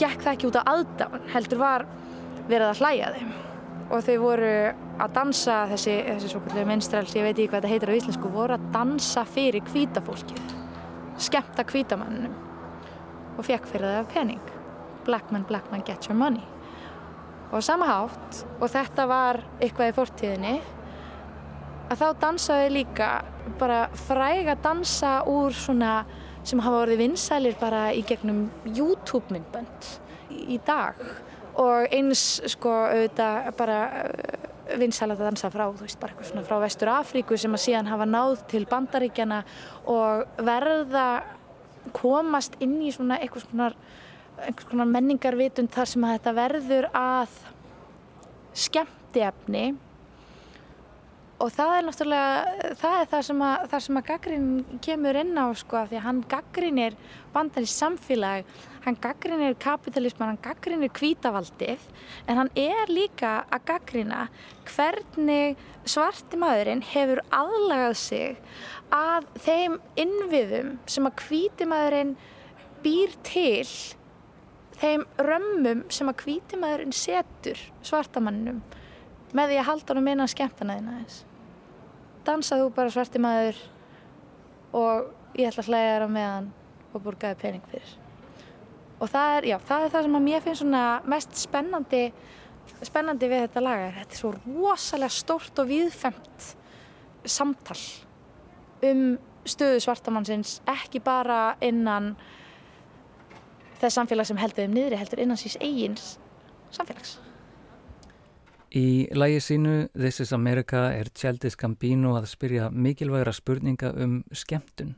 [0.00, 1.86] gekk það ekki út á aðdáðan, heldur var
[2.50, 3.32] verið að hlæja þeim
[3.90, 4.52] og þau voru
[5.00, 8.56] að dansa þessi, þessi svokallega minstrels, ég veit ekki hvað þetta heitir á íslensku, voru
[8.56, 10.54] að dansa fyrir hvítafólkið,
[11.20, 12.36] skemmta hvítamannum
[13.36, 14.56] og fekk fyrir það pening.
[15.06, 16.44] Black man, black man, get your money.
[17.50, 20.56] Og sama hátt, og þetta var eitthvað í fortíðinni,
[21.90, 23.08] að þá dansaði líka
[23.58, 26.04] bara fræg að dansa úr svona
[26.46, 29.90] sem hafa orðið vinsælir bara í gegnum YouTube myndbönd
[30.30, 31.00] í dag
[31.58, 32.22] og eins
[32.52, 33.80] sko auðvitað bara
[34.78, 37.90] vinsæl að dansa frá, þú veist, bara eitthvað svona frá Vestur Afríku sem að síðan
[37.90, 39.42] hafa náð til bandaríkjana
[39.90, 41.06] og verða
[41.96, 43.70] komast inn í svona eitthvað svona,
[44.62, 47.38] svona menningarvitund þar sem að þetta verður að
[48.66, 49.64] skemmtiefni.
[51.40, 54.48] Og það er náttúrulega það er það sem að, að gaggrín
[54.84, 56.98] kemur inn á sko því að hann gaggrinir
[57.32, 58.50] bandarins samfélag
[58.84, 61.82] hann gaggrinir kapitalisman, hann gaggrinir kvítavaldið
[62.26, 64.24] en hann er líka að gaggrina
[64.70, 68.40] hvernig svarti maðurinn hefur aðlagað sig
[68.94, 72.14] að þeim innviðum sem að hvíti maðurinn
[72.84, 73.68] býr til
[74.80, 78.62] þeim römmum sem að hvíti maðurinn setur svartamannum
[79.36, 81.26] með því að halda honum innan skemmtanaðina þess
[82.26, 83.58] dansaðu bara svarti maður
[84.76, 86.54] og ég ætla að hlæða á meðan
[86.90, 87.99] og borgaði pening fyrir
[89.00, 92.04] og það er, já, það er það sem að mér finnst svona mest spennandi
[92.84, 96.50] spennandi við þetta lag er þetta er svo rosalega stórt og viðfemt
[97.28, 97.80] samtal
[98.86, 99.02] um
[99.48, 102.14] stöðu svartamannsins ekki bara innan
[103.80, 106.14] þess samfélag sem heldur þeim niðri heldur innan síns eigins
[106.74, 107.18] samfélags.
[108.76, 114.94] Í lægi sínu This is America er Childish Gambino að spyrja mikilvægra spurninga um skemmtun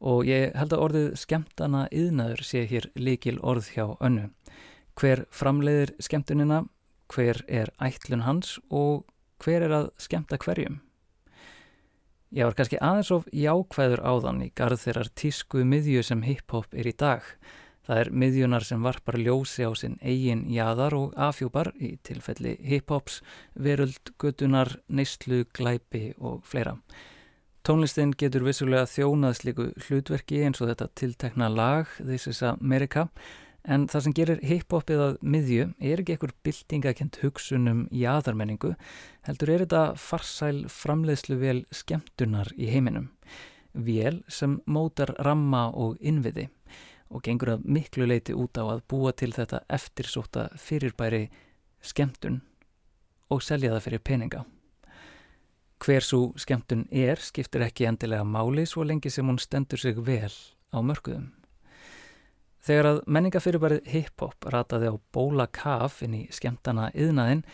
[0.00, 4.30] og ég held að orðið skemmtana yðnaður sé hér líkil orð hjá önnu.
[4.96, 6.64] Hver framleiðir skemmtunina,
[7.12, 9.04] hver er ætlun hans og
[9.44, 10.80] hver er að skemmta hverjum?
[12.34, 16.88] Ég var kannski aðeins of jákvæður áðan í garð þeirrar tísku miðju sem hip-hop er
[16.90, 17.22] í dag.
[17.86, 23.20] Það er miðjunar sem varpar ljósi á sinn eigin jaðar og afhjúpar í tilfelli hip-hops,
[23.54, 26.74] veröld, gödunar, neyslu, glæpi og fleira.
[27.66, 33.08] Tónlistin getur vissulega þjónað slíku hlutverki eins og þetta tiltekna lag This is America
[33.66, 38.76] en það sem gerir hip-hopið að miðju er ekki einhver byltingakent hugsunum jaðarmenningu,
[39.26, 43.10] heldur er þetta farsæl framleiðslu vel skemmtunar í heiminum.
[43.74, 46.46] Vél sem mótar ramma og innviði
[47.10, 51.26] og gengur að miklu leiti út á að búa til þetta eftirsóta fyrirbæri
[51.82, 52.44] skemmtun
[53.26, 54.46] og selja það fyrir peninga.
[55.82, 60.32] Hver svo skemmtun er skiptir ekki endilega máli svo lengi sem hún stendur sig vel
[60.72, 61.32] á mörguðum.
[62.66, 67.44] Þegar að menningafyrirbærið hip-hop rataði á bóla kaf inn í skemmtana yðnaðinn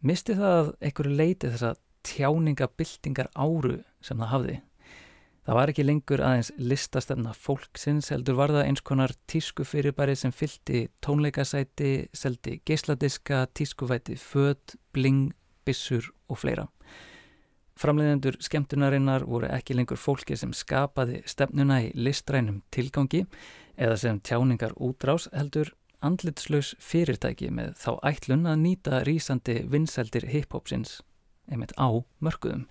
[0.00, 4.56] misti það að einhverju leiti þessa tjáningabildingar áru sem það hafði.
[5.44, 10.86] Það var ekki lengur aðeins listastemna fólksins heldur var það eins konar tískufyrirbæri sem fyldi
[11.04, 15.34] tónleikasæti, seldi geisladiska, tískufæti, född, bling,
[15.68, 16.64] bissur og fleira.
[17.80, 23.24] Framleiðendur skemmtunarinnar voru ekki lengur fólki sem skapaði stefnuna í listrænum tilgangi
[23.74, 25.72] eða sem tjáningar útrás heldur
[26.04, 31.00] andlitslaus fyrirtæki með þá ætlun að nýta rýsandi vinsældir hiphopsins
[31.50, 31.88] einmitt á
[32.24, 32.68] mörguðum.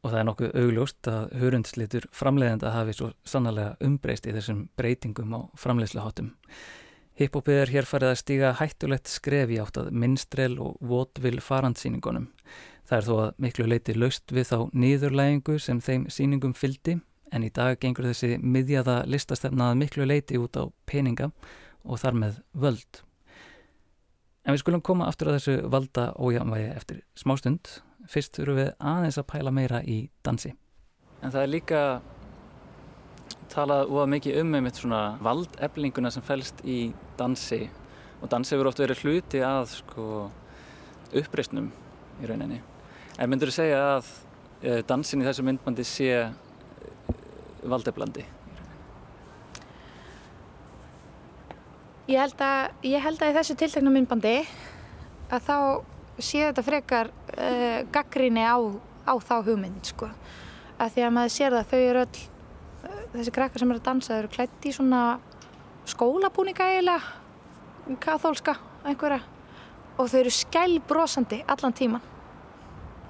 [0.00, 5.34] Og það er nokkuð augljóst að hörundslitur framleiðenda hafi svo sannlega umbreyst í þessum breytingum
[5.36, 6.32] á framleiðsluháttum.
[7.20, 12.30] Hiphopið er hér farið að stíga hættulegt skref í átt að minstrel og votvil farandsýningunum.
[12.90, 16.96] Það er þó að miklu leiti laust við þá nýðurlægingu sem þeim sýningum fyldi
[17.30, 21.28] en í dag gengur þessi miðjaða listastefnað miklu leiti út á peninga
[21.86, 23.02] og þar með völd.
[24.42, 27.70] En við skulum koma aftur að þessu valda ójamvægi eftir smástund.
[28.10, 30.50] Fyrst þurfum við aðeins að pæla meira í dansi.
[31.22, 31.82] En það er líka
[33.54, 36.80] talað óa mikið um einmitt svona valdeflinguna sem fælst í
[37.20, 37.68] dansi
[38.18, 40.08] og dansi hefur oft verið hluti að sko
[41.22, 41.70] uppreysnum
[42.18, 42.60] í rauninni.
[43.20, 44.06] En myndur þú segja að
[44.64, 46.30] uh, dansin í þessu myndbandi sé uh,
[47.68, 48.22] valdeflandi?
[52.08, 54.38] Ég held að, ég held að í þessu tiltekna myndbandi
[55.28, 55.56] að þá
[56.16, 58.56] sé þetta frekar uh, gaggrinni á,
[59.04, 60.08] á þá hugmynd sko.
[60.80, 62.22] Að því að maður sér það þau eru öll,
[63.18, 65.02] þessi krakkar sem eru að dansa, þau eru klætt í svona
[65.92, 69.20] skólabúninga eiginlega, kathólska einhverja
[70.00, 72.08] og þau eru skælbrosandi allan tíman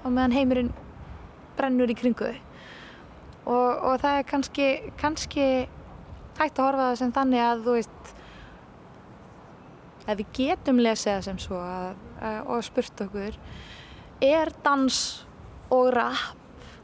[0.01, 0.71] og meðan heimurinn
[1.57, 2.39] brennur í kringu þau.
[3.41, 4.67] Og, og það er kannski,
[5.01, 5.45] kannski
[6.37, 8.11] hægt að horfa það sem þannig að þú veist
[10.07, 11.89] að við getum lesið það sem svo að,
[12.21, 13.39] að, og spurt okkur
[14.21, 14.99] er dans
[15.73, 16.37] og rap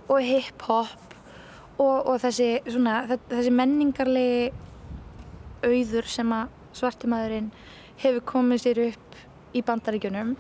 [0.08, 1.16] og hip-hop
[1.78, 4.52] og, og þessi, svona, þessi menningarlegi
[5.66, 7.50] auður sem að svartimæðurinn
[8.02, 9.18] hefur komið sér upp
[9.58, 10.36] í bandaríkjunum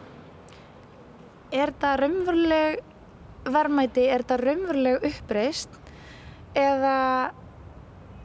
[1.56, 2.80] er það raunveruleg
[3.48, 5.78] verðmæti, er það raunveruleg uppreist
[6.58, 6.96] eða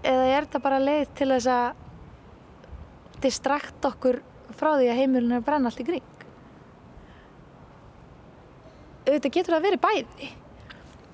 [0.02, 4.18] eða er það bara leið til þess að distrakt okkur
[4.58, 6.08] frá því að heimilin er að brenna allt í kring?
[9.02, 10.30] Auðvitað getur það að vera bæði.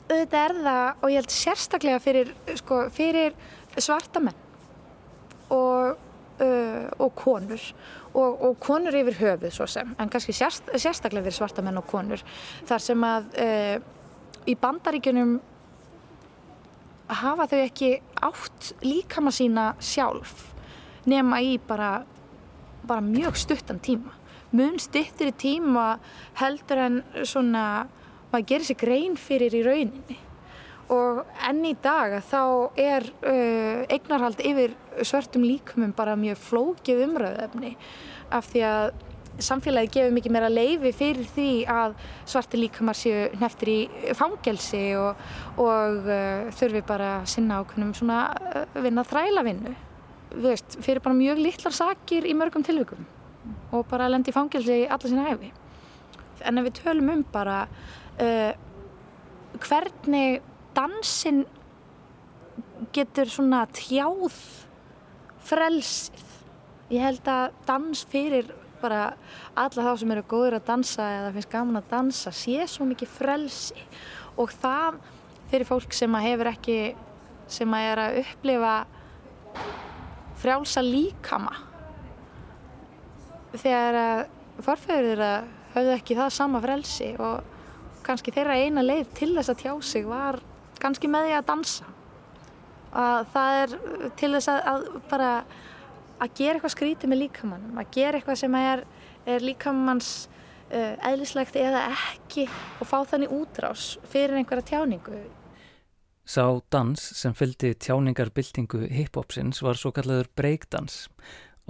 [0.09, 3.37] Auðvitað er það og ég held sérstaklega fyrir, sko, fyrir
[3.79, 4.45] svartamenn
[5.53, 6.01] og,
[6.41, 7.63] uh, og konur
[8.19, 12.23] og, og konur yfir höfuð svo sem en kannski sérst, sérstaklega fyrir svartamenn og konur
[12.69, 13.77] þar sem að uh,
[14.49, 15.39] í bandaríkunum
[17.23, 17.91] hafa þau ekki
[18.29, 20.51] átt líkama sína sjálf
[21.09, 22.03] nema í bara,
[22.85, 24.13] bara mjög stuttan tíma.
[24.53, 25.99] Mun stuttir í tíma
[26.41, 27.65] heldur en svona
[28.33, 30.19] maður gerir sér grein fyrir í rauninni
[30.95, 32.43] og enn í dag þá
[32.81, 37.75] er uh, eignarhald yfir svörtum líkumum bara mjög flókið umröðefni
[38.35, 38.89] af því að
[39.39, 41.95] samfélagi gefur mikið meira leifi fyrir því að
[42.27, 43.79] svarti líkamar séu neftir í
[44.19, 45.21] fangelsi og,
[45.63, 49.77] og uh, þurfi bara að sinna ákveðnum svona uh, vinna þrælavinnu.
[50.33, 53.07] Þú veist, fyrir bara mjög litlar sakir í mörgum tilvikum
[53.73, 55.53] og bara lendi í fangelsi alla sína æfi
[56.47, 57.63] en ef við tölum um bara
[58.23, 58.53] uh,
[59.65, 60.43] hvernig
[60.77, 61.45] dansinn
[62.95, 64.39] getur svona tjáð
[65.49, 66.25] frelsið.
[66.93, 68.49] Ég held að dans fyrir
[68.83, 69.03] bara
[69.59, 73.13] alla þá sem eru góður að dansa eða finnst gaman að dansa sé svo mikið
[73.19, 73.87] frelsi.
[74.39, 75.01] Og það
[75.51, 76.79] fyrir fólk sem að hefur ekki
[77.49, 78.75] sem að er að upplifa
[80.39, 81.55] frjálsa líkama.
[83.59, 84.25] Þegar að
[84.65, 85.33] forfeyrir þeirra
[85.75, 87.57] höfðu ekki það sama frelsi og
[88.07, 90.39] kannski þeirra eina leið til þess að tjá sig var
[90.83, 91.89] kannski með því að dansa
[92.99, 93.75] að það er
[94.17, 95.33] til þess að, að bara
[96.19, 98.85] að gera eitthvað skrítið með líkamannum að gera eitthvað sem er,
[99.29, 100.13] er líkamanns
[100.73, 102.49] uh, eðlislegt eða ekki
[102.81, 105.21] og fá þannig útrás fyrir einhverja tjáningu
[106.29, 111.07] Sá dans sem fylgdi tjáningarbyltingu hiphopsins var svo kallaður breakdans.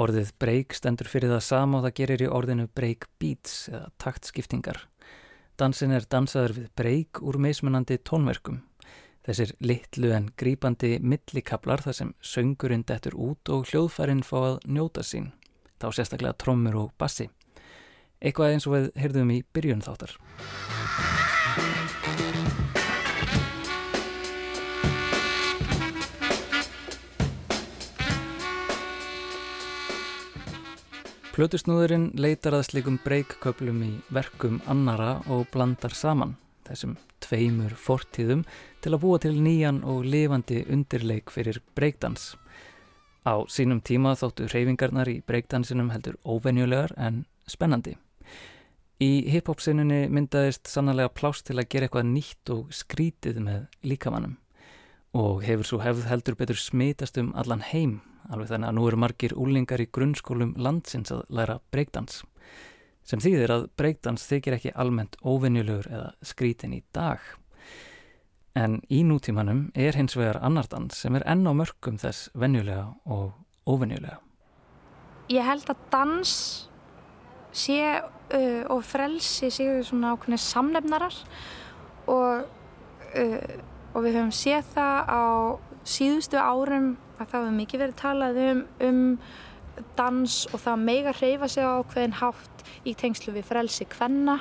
[0.02, 4.80] Orðið break stendur fyrir það sama og það gerir í orðinu breakbeats eða taktskiptingar.
[5.62, 8.58] Dansin er dansaður við break úr meismunandi tónverkum.
[9.28, 15.02] Þessir litlu en grípandi millikablar þar sem söngurinn dettur út og hljóðfærin fá að njóta
[15.04, 15.26] sín.
[15.76, 17.26] Þá sérstaklega trommur og bassi.
[18.24, 20.16] Eitthvað eins og við heyrðum í byrjun þáttar.
[31.36, 38.44] Plötusnúðurinn leitar að slikum breykköplum í verkum annara og blandar saman þessum tveimur fortíðum
[38.82, 42.34] til að búa til nýjan og lifandi undirleik fyrir breykdans.
[43.26, 47.96] Á sínum tíma þóttu hreyfingarnar í breykdansinum heldur óvenjulegar en spennandi.
[48.98, 54.38] Í hiphop-sinnunni myndaðist sannlega plást til að gera eitthvað nýtt og skrítið með líkamannum
[55.18, 59.00] og hefur svo hefð heldur betur smitast um allan heim alveg þannig að nú eru
[59.00, 62.22] margir úlingar í grunnskólum landsins að læra breakdans
[63.08, 67.22] sem þýðir að breakdans þykir ekki almennt óvenjulegur eða skrítin í dag.
[68.58, 72.88] En í nútímanum er hins vegar annar dans sem er enn á mörgum þess venjulega
[73.06, 73.36] og
[73.68, 74.18] óvenjulega.
[75.30, 76.32] Ég held að dans
[77.54, 81.16] sé uh, og frelsi séu svona ákveðni samlefnarar
[82.10, 82.48] og,
[83.14, 83.58] uh,
[83.92, 85.22] og við höfum séð það á
[85.88, 89.02] síðustu árum að það hefur mikið verið talað um, um
[89.98, 94.40] dans og það mega hreyfa sig á ákveðin hátt í tengslu við frelsi kvenna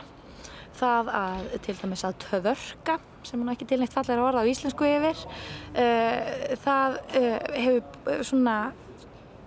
[0.78, 2.98] það að til dæmis að töförka
[3.28, 8.58] sem er ekki tilnægt fallar orða á íslensku yfir uh, það uh, hefur svona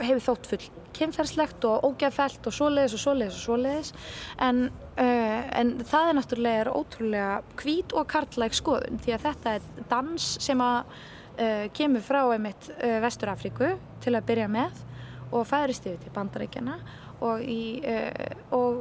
[0.00, 3.92] hefur þótt full kynferðslegt og ógæðfælt og svoleiðis og svoleiðis og svoleiðis.
[4.42, 4.62] En,
[4.98, 10.30] uh, en það er náttúrulega ótrúlega hvít og karlæg skoðun því að þetta er dans
[10.42, 13.74] sem að uh, kemur frá einmitt uh, Vesturafriku
[14.04, 14.82] til að byrja með
[15.30, 16.80] og fæðrist yfir til bandarækjana
[17.22, 17.44] og,
[18.56, 18.78] og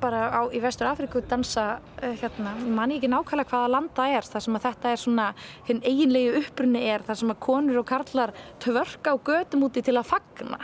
[0.00, 4.66] bara á, í Vesturafriku dansa hérna, mann ekki nákvæmlega hvaða landa er þar sem að
[4.68, 5.26] þetta er svona
[5.68, 9.96] hinn eiginlegu upprunni er þar sem að konur og karlar tvörka á gödum úti til
[9.96, 10.60] að fagna.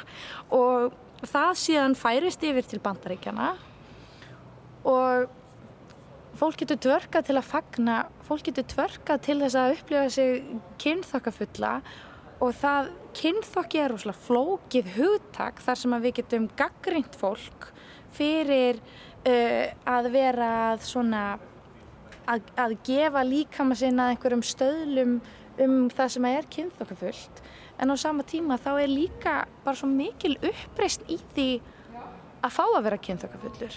[0.53, 3.53] Og það síðan færist yfir til bandaríkjana
[4.89, 5.31] og
[6.39, 10.41] fólk getur tvörkað til að fagna, fólk getur tvörkað til þess að upplifa sig
[10.83, 11.75] kynþokkafulla
[12.43, 17.69] og það kynþokki er úrslega flókið hugtak þar sem að við getum gaggrínt fólk
[18.17, 18.81] fyrir
[19.29, 19.67] uh,
[19.97, 21.23] að vera að svona
[22.27, 25.21] að, að gefa líkama sinna einhverjum stöðlum
[25.63, 27.43] um það sem er kynþokkafullt
[27.83, 31.49] en á sama tíma þá er líka bara svo mikil uppreist í því
[32.43, 33.75] að fá að vera kynþokkafullur.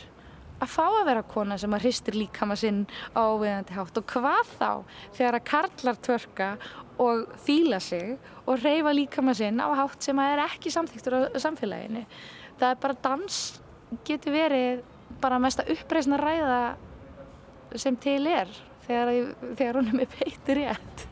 [0.63, 3.99] Að fá að vera kona sem að hristir líkama sinn á viðandi hátt.
[3.99, 4.69] Og hvað þá
[5.17, 6.49] þegar að karlar tvörka
[7.03, 8.15] og fíla sig
[8.45, 12.05] og reyfa líkama sinn á hátt sem að er ekki samþýktur á samfélaginu.
[12.55, 13.39] Það er bara dans
[14.07, 14.83] getur verið
[15.25, 16.59] bara mest að uppreysna ræða
[17.81, 18.51] sem til er
[18.85, 19.11] þegar,
[19.57, 21.05] þegar hún er peitur rétt.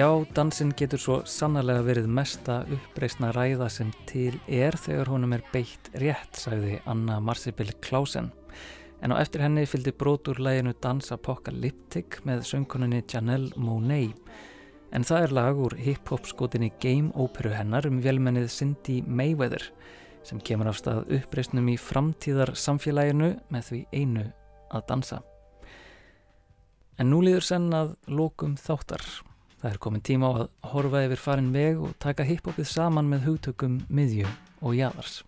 [0.00, 5.42] Já, dansinn getur svo sannarlega verið mesta uppreisna ræða sem til er þegar honum er
[5.52, 8.30] beitt rétt, sagði Anna Marsibil Klausen.
[9.04, 14.14] En á eftir henni fylgdi brotur læginu Dans Apocalyptic með söngkoninni Janelle Monáe.
[14.96, 19.68] En það er lag úr hip-hop skotinni Game Óperu hennar um velmennið Cindy Mayweather
[20.24, 24.30] sem kemur af stað uppreisnum í framtíðar samfélaginu með því einu
[24.70, 25.20] að dansa.
[26.96, 29.04] En nú líður senn að lokum þáttar.
[29.60, 33.26] Það er komin tíma á að horfa yfir farin veg og taka hiphopið saman með
[33.26, 34.24] hugtökum miðju
[34.64, 35.20] og jaðars.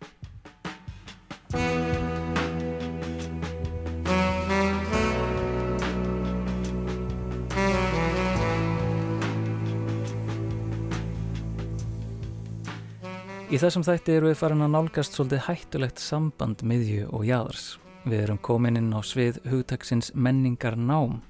[13.52, 17.74] Í þessum þætti eru við farin að nálgast svolítið hættulegt samband miðju og jaðars.
[18.08, 21.20] Við erum komin inn á svið hugtaksins menningar nám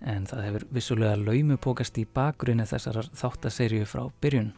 [0.00, 4.52] en það hefur vissulega laumupókast í bakgrunni þessarar þáttaserju frá byrjun.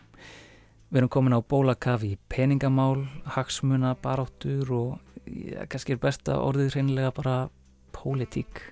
[0.91, 6.75] Við erum komin á bólakafi í peningamál, hagsmuna, baráttur og ja, kannski er besta orðið
[6.75, 7.37] reynilega bara
[7.95, 8.63] pólitík.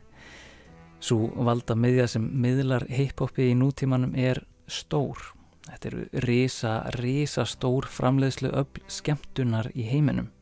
[0.98, 5.20] Svo valda miðja sem miðlar hiphopi í nútímanum er stór.
[5.68, 10.32] Þetta eru risa, risa stór framleiðslu öll skemmtunar í heiminum.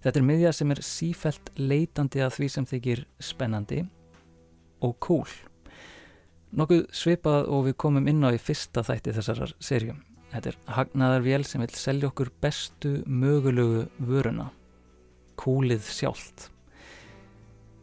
[0.00, 3.82] Þetta er miðja sem er sífelt leitandi að því sem þykir spennandi
[4.86, 5.28] og cool.
[6.50, 10.00] Nokkuð svipað og við komum inn á í fyrsta þætti þessarar serjum.
[10.32, 14.48] Þetta er hagnaðarvél sem vil selja okkur bestu mögulegu vöruna.
[15.38, 16.48] Kúlið sjálft.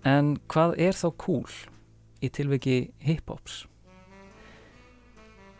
[0.07, 1.55] En hvað er þá kúl
[2.23, 3.65] í tilviki hiphops?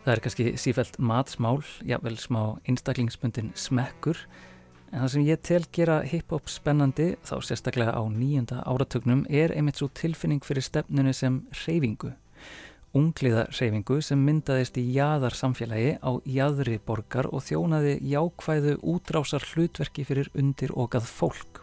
[0.04, 4.20] Það er kannski sífælt matsmál, jável smá einstaklingsbundin smekkur,
[4.88, 9.80] en það sem ég tel gera hip-hop spennandi, þá sérstaklega á nýjunda áratögnum, er einmitt
[9.80, 12.14] svo tilfinning fyrir stefnunu sem reyfingu.
[12.96, 20.06] Ungliða reyfingu sem myndaðist í jaðar samfélagi á jaðri borgar og þjónaði jákvæðu útrásar hlutverki
[20.08, 21.60] fyrir undir okað fólk.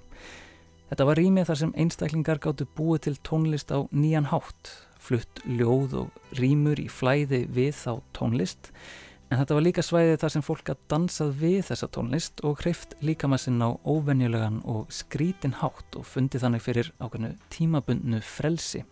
[0.92, 4.70] Þetta var rýmið þar sem einstaklingar gáttu búið til tónlist á nýjan hátt,
[5.02, 8.70] flutt ljóð og rýmur í flæði við þá tónlist
[9.32, 12.94] en þetta var líka svæðið þar sem fólk að dansað við þessa tónlist og hreift
[13.06, 18.86] líkamassinn á óvenjulegan og skrítin hátt og fundi þannig fyrir ákveðnu tímabundnu frelsi.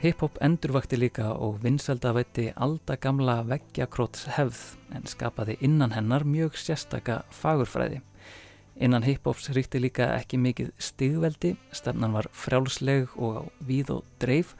[0.00, 4.60] Hip-hop endurvakti líka og vinsaldavætti aldagamla veggjakróts hefð
[4.96, 7.98] en skapaði innan hennar mjög sérstaka fagurfræði.
[8.80, 14.54] Innan hip-hops ríkti líka ekki mikið stigveldi, stefnan var frjálsleg og á víð og dreif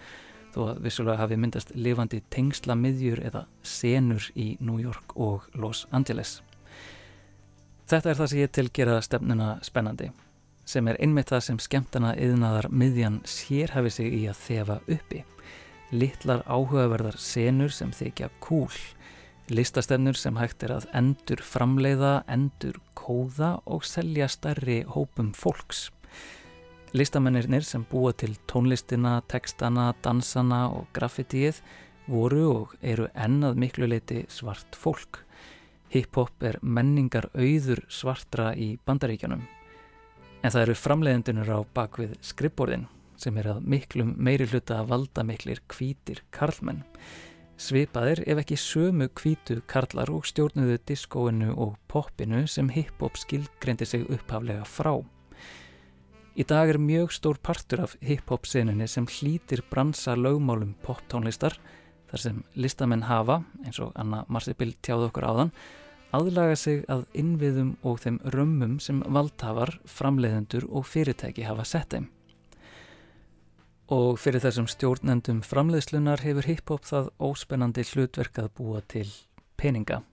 [0.53, 5.86] þó að vissulega hafi myndast lifandi tengsla miðjur eða senur í New York og Los
[5.91, 6.43] Angeles.
[7.88, 10.12] Þetta er það sem ég til gera stefnuna spennandi,
[10.71, 15.25] sem er einmitt það sem skemmtana yðnaðar miðjan sér hafi sig í að þefa uppi.
[15.91, 18.71] Littlar áhugaverðar senur sem þykja kúl,
[19.51, 25.89] listastefnur sem hægt er að endur framleiða, endur kóða og selja stærri hópum fólks.
[26.95, 31.61] Listamennirnir sem búa til tónlistina, tekstana, dansana og graffitíið
[32.11, 35.25] voru og eru ennað miklu leiti svart fólk.
[35.91, 39.43] Hip-hop er menningar auður svartra í bandaríkjanum.
[40.41, 42.86] En það eru framleiðendunur á bakvið skrippborðin
[43.20, 46.80] sem er að miklum meiri hluta að valda miklir kvítir karlmenn.
[47.61, 54.07] Svipaðir ef ekki sömu kvítu karlar og stjórnuðu diskóinu og poppinu sem hip-hop skilgreindi sig
[54.09, 54.95] upphaflega frá.
[56.41, 61.59] Í dag er mjög stór partur af hip-hop senunni sem hlýtir bransa lögmálum poptónlistar
[62.09, 65.53] þar sem listamenn hafa, eins og Anna Marsibil tjáði okkur áðan,
[66.17, 72.11] aðlaga sig að innviðum og þeim römmum sem valdhafar, framleiðendur og fyrirtæki hafa sett þeim.
[73.91, 79.09] Og fyrir þessum stjórnendum framleiðslunar hefur hip-hop það óspennandi hlutverk að búa til
[79.59, 80.05] peninga.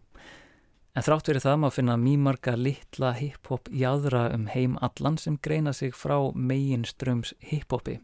[0.98, 5.74] En þrátt verið það má finna mýmarga litla hip-hop jæðra um heim allan sem greina
[5.74, 8.00] sig frá megin ströms hip-hopi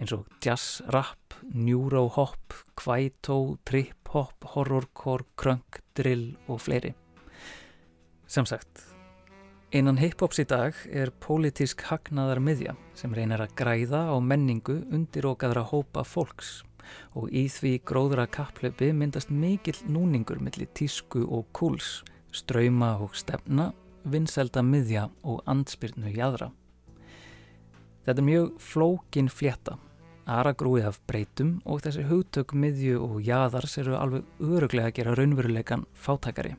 [0.00, 6.94] eins og jazz, rap, neurohop, kvætó, trip-hop, horrorcore, krunk, drill og fleiri.
[8.30, 8.84] Sem sagt,
[9.74, 15.26] innan hip-hops í dag er pólitísk hagnaðar miðja sem reynir að græða á menningu undir
[15.26, 16.60] okaðra hópa fólks
[17.18, 23.72] og í því gróðra kapplöpi myndast mikill núningur millir tísku og kúls ströyma og stefna,
[24.06, 26.52] vinselda miðja og andspyrnu jæðra.
[28.06, 29.80] Þetta er mjög flókin flétta,
[30.30, 35.88] aragrúi af breytum og þessi hugtök miðju og jæðars eru alveg öruglega að gera raunveruleikan
[35.98, 36.54] fátakari.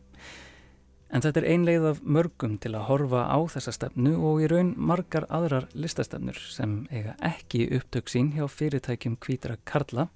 [1.12, 4.72] En þetta er einleið af mörgum til að horfa á þessa stefnu og í raun
[4.80, 10.08] margar aðrar listastefnur sem eiga ekki upptök sín hjá fyrirtækjum kvítra karla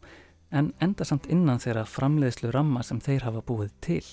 [0.55, 4.05] en enda samt innan þeirra framleiðslu ramma sem þeir hafa búið til.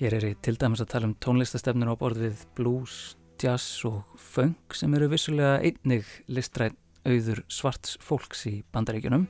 [0.00, 4.00] Hér er ég til dæmis að tala um tónlistastefnur á borð við blues, jazz og
[4.16, 9.28] funk sem eru vissulega einnig listræn auður svarts fólks í bandaríkjunum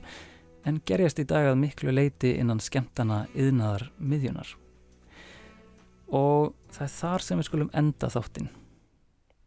[0.67, 4.60] en gerjast í dag að miklu leiti innan skemmtana yðnaðar miðjunar.
[6.11, 8.49] Og það er þar sem við skulum enda þáttinn.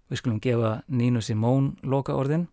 [0.08, 2.48] Við skulum gefa Nínu Simón loka orðin.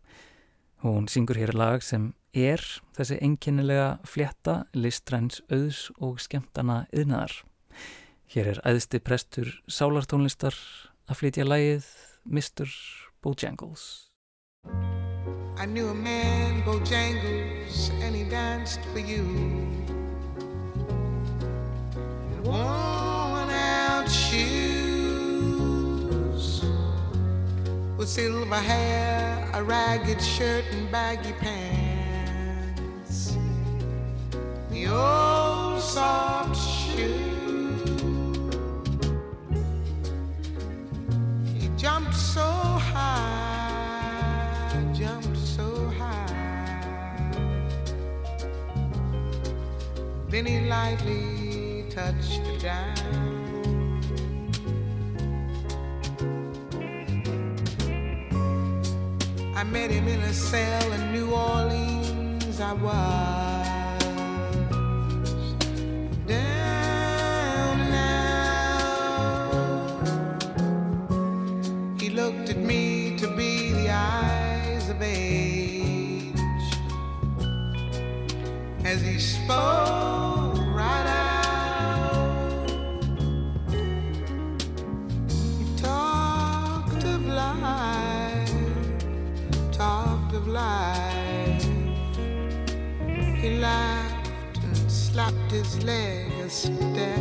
[0.84, 2.64] Hún syngur hér lag sem er
[2.96, 7.42] þessi einkennilega flétta listræns auðs og skemmtana yðnaðar.
[8.32, 10.56] Hér er æðsti prestur sálartónlistar
[11.12, 11.88] að flytja lagið
[12.24, 12.72] Mr.
[13.22, 14.12] Bojangles.
[15.60, 19.28] I knew a man, Bojangles, and he danced for you.
[22.32, 23.11] In
[28.02, 33.38] with silver hair, a ragged shirt, and baggy pants.
[34.72, 37.14] The old soft shoe.
[41.54, 42.50] He jumped so
[42.92, 47.30] high, jumped so high.
[50.28, 53.31] Then he lightly touched the down.
[59.62, 62.60] I met him in a cell in New Orleans.
[62.60, 63.94] I was
[66.26, 68.80] down now.
[72.00, 76.34] He looked at me to be the eyes of age
[78.84, 80.41] as he spoke
[95.62, 97.21] his legacy down.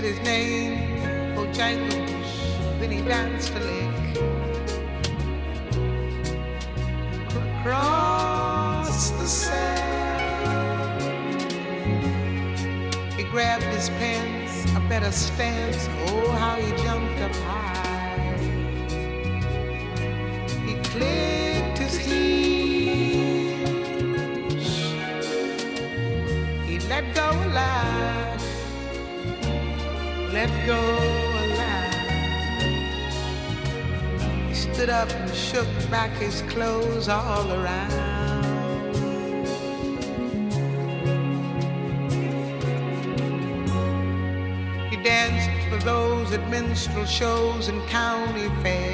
[0.00, 0.98] Said his name,
[1.36, 3.90] Bojangles, then he danced a lick.
[7.60, 10.72] across the sand.
[13.14, 15.88] He grabbed his pants, a better stance.
[16.06, 16.99] Oh, how he jumped
[30.70, 30.82] go.
[34.48, 37.92] He stood up and shook back his clothes all around.
[44.90, 48.89] He danced for those at minstrel shows and county fairs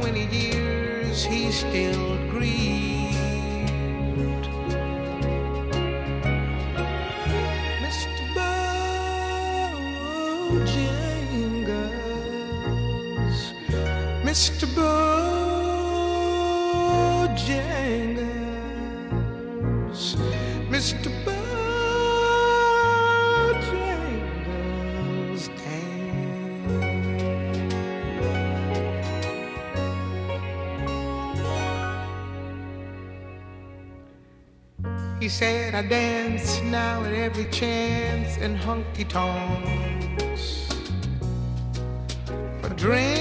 [0.00, 3.18] 20 years, he still grieved.
[7.84, 8.24] Mr.
[8.34, 8.80] Bojangles,
[14.24, 14.66] Mr.
[14.74, 15.09] Bojangles,
[35.30, 40.66] said, I dance now at every chance in hunky tonks
[42.60, 43.14] for drinks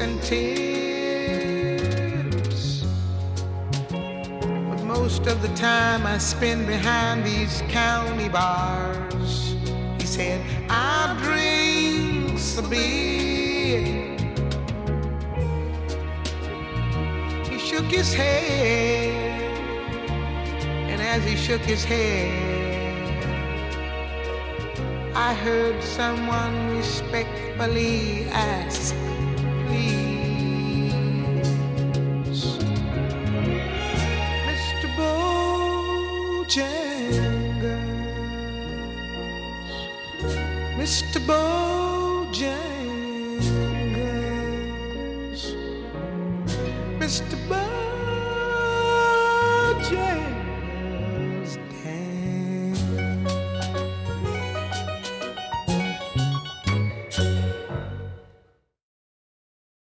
[0.00, 0.86] and tips.
[3.90, 9.54] But most of the time I spend behind these county bars.
[10.00, 10.40] He said,
[10.70, 14.16] I drink a beer.
[17.44, 19.25] He shook his head
[21.16, 22.28] as he shook his head,
[25.14, 28.94] I heard someone respectfully ask,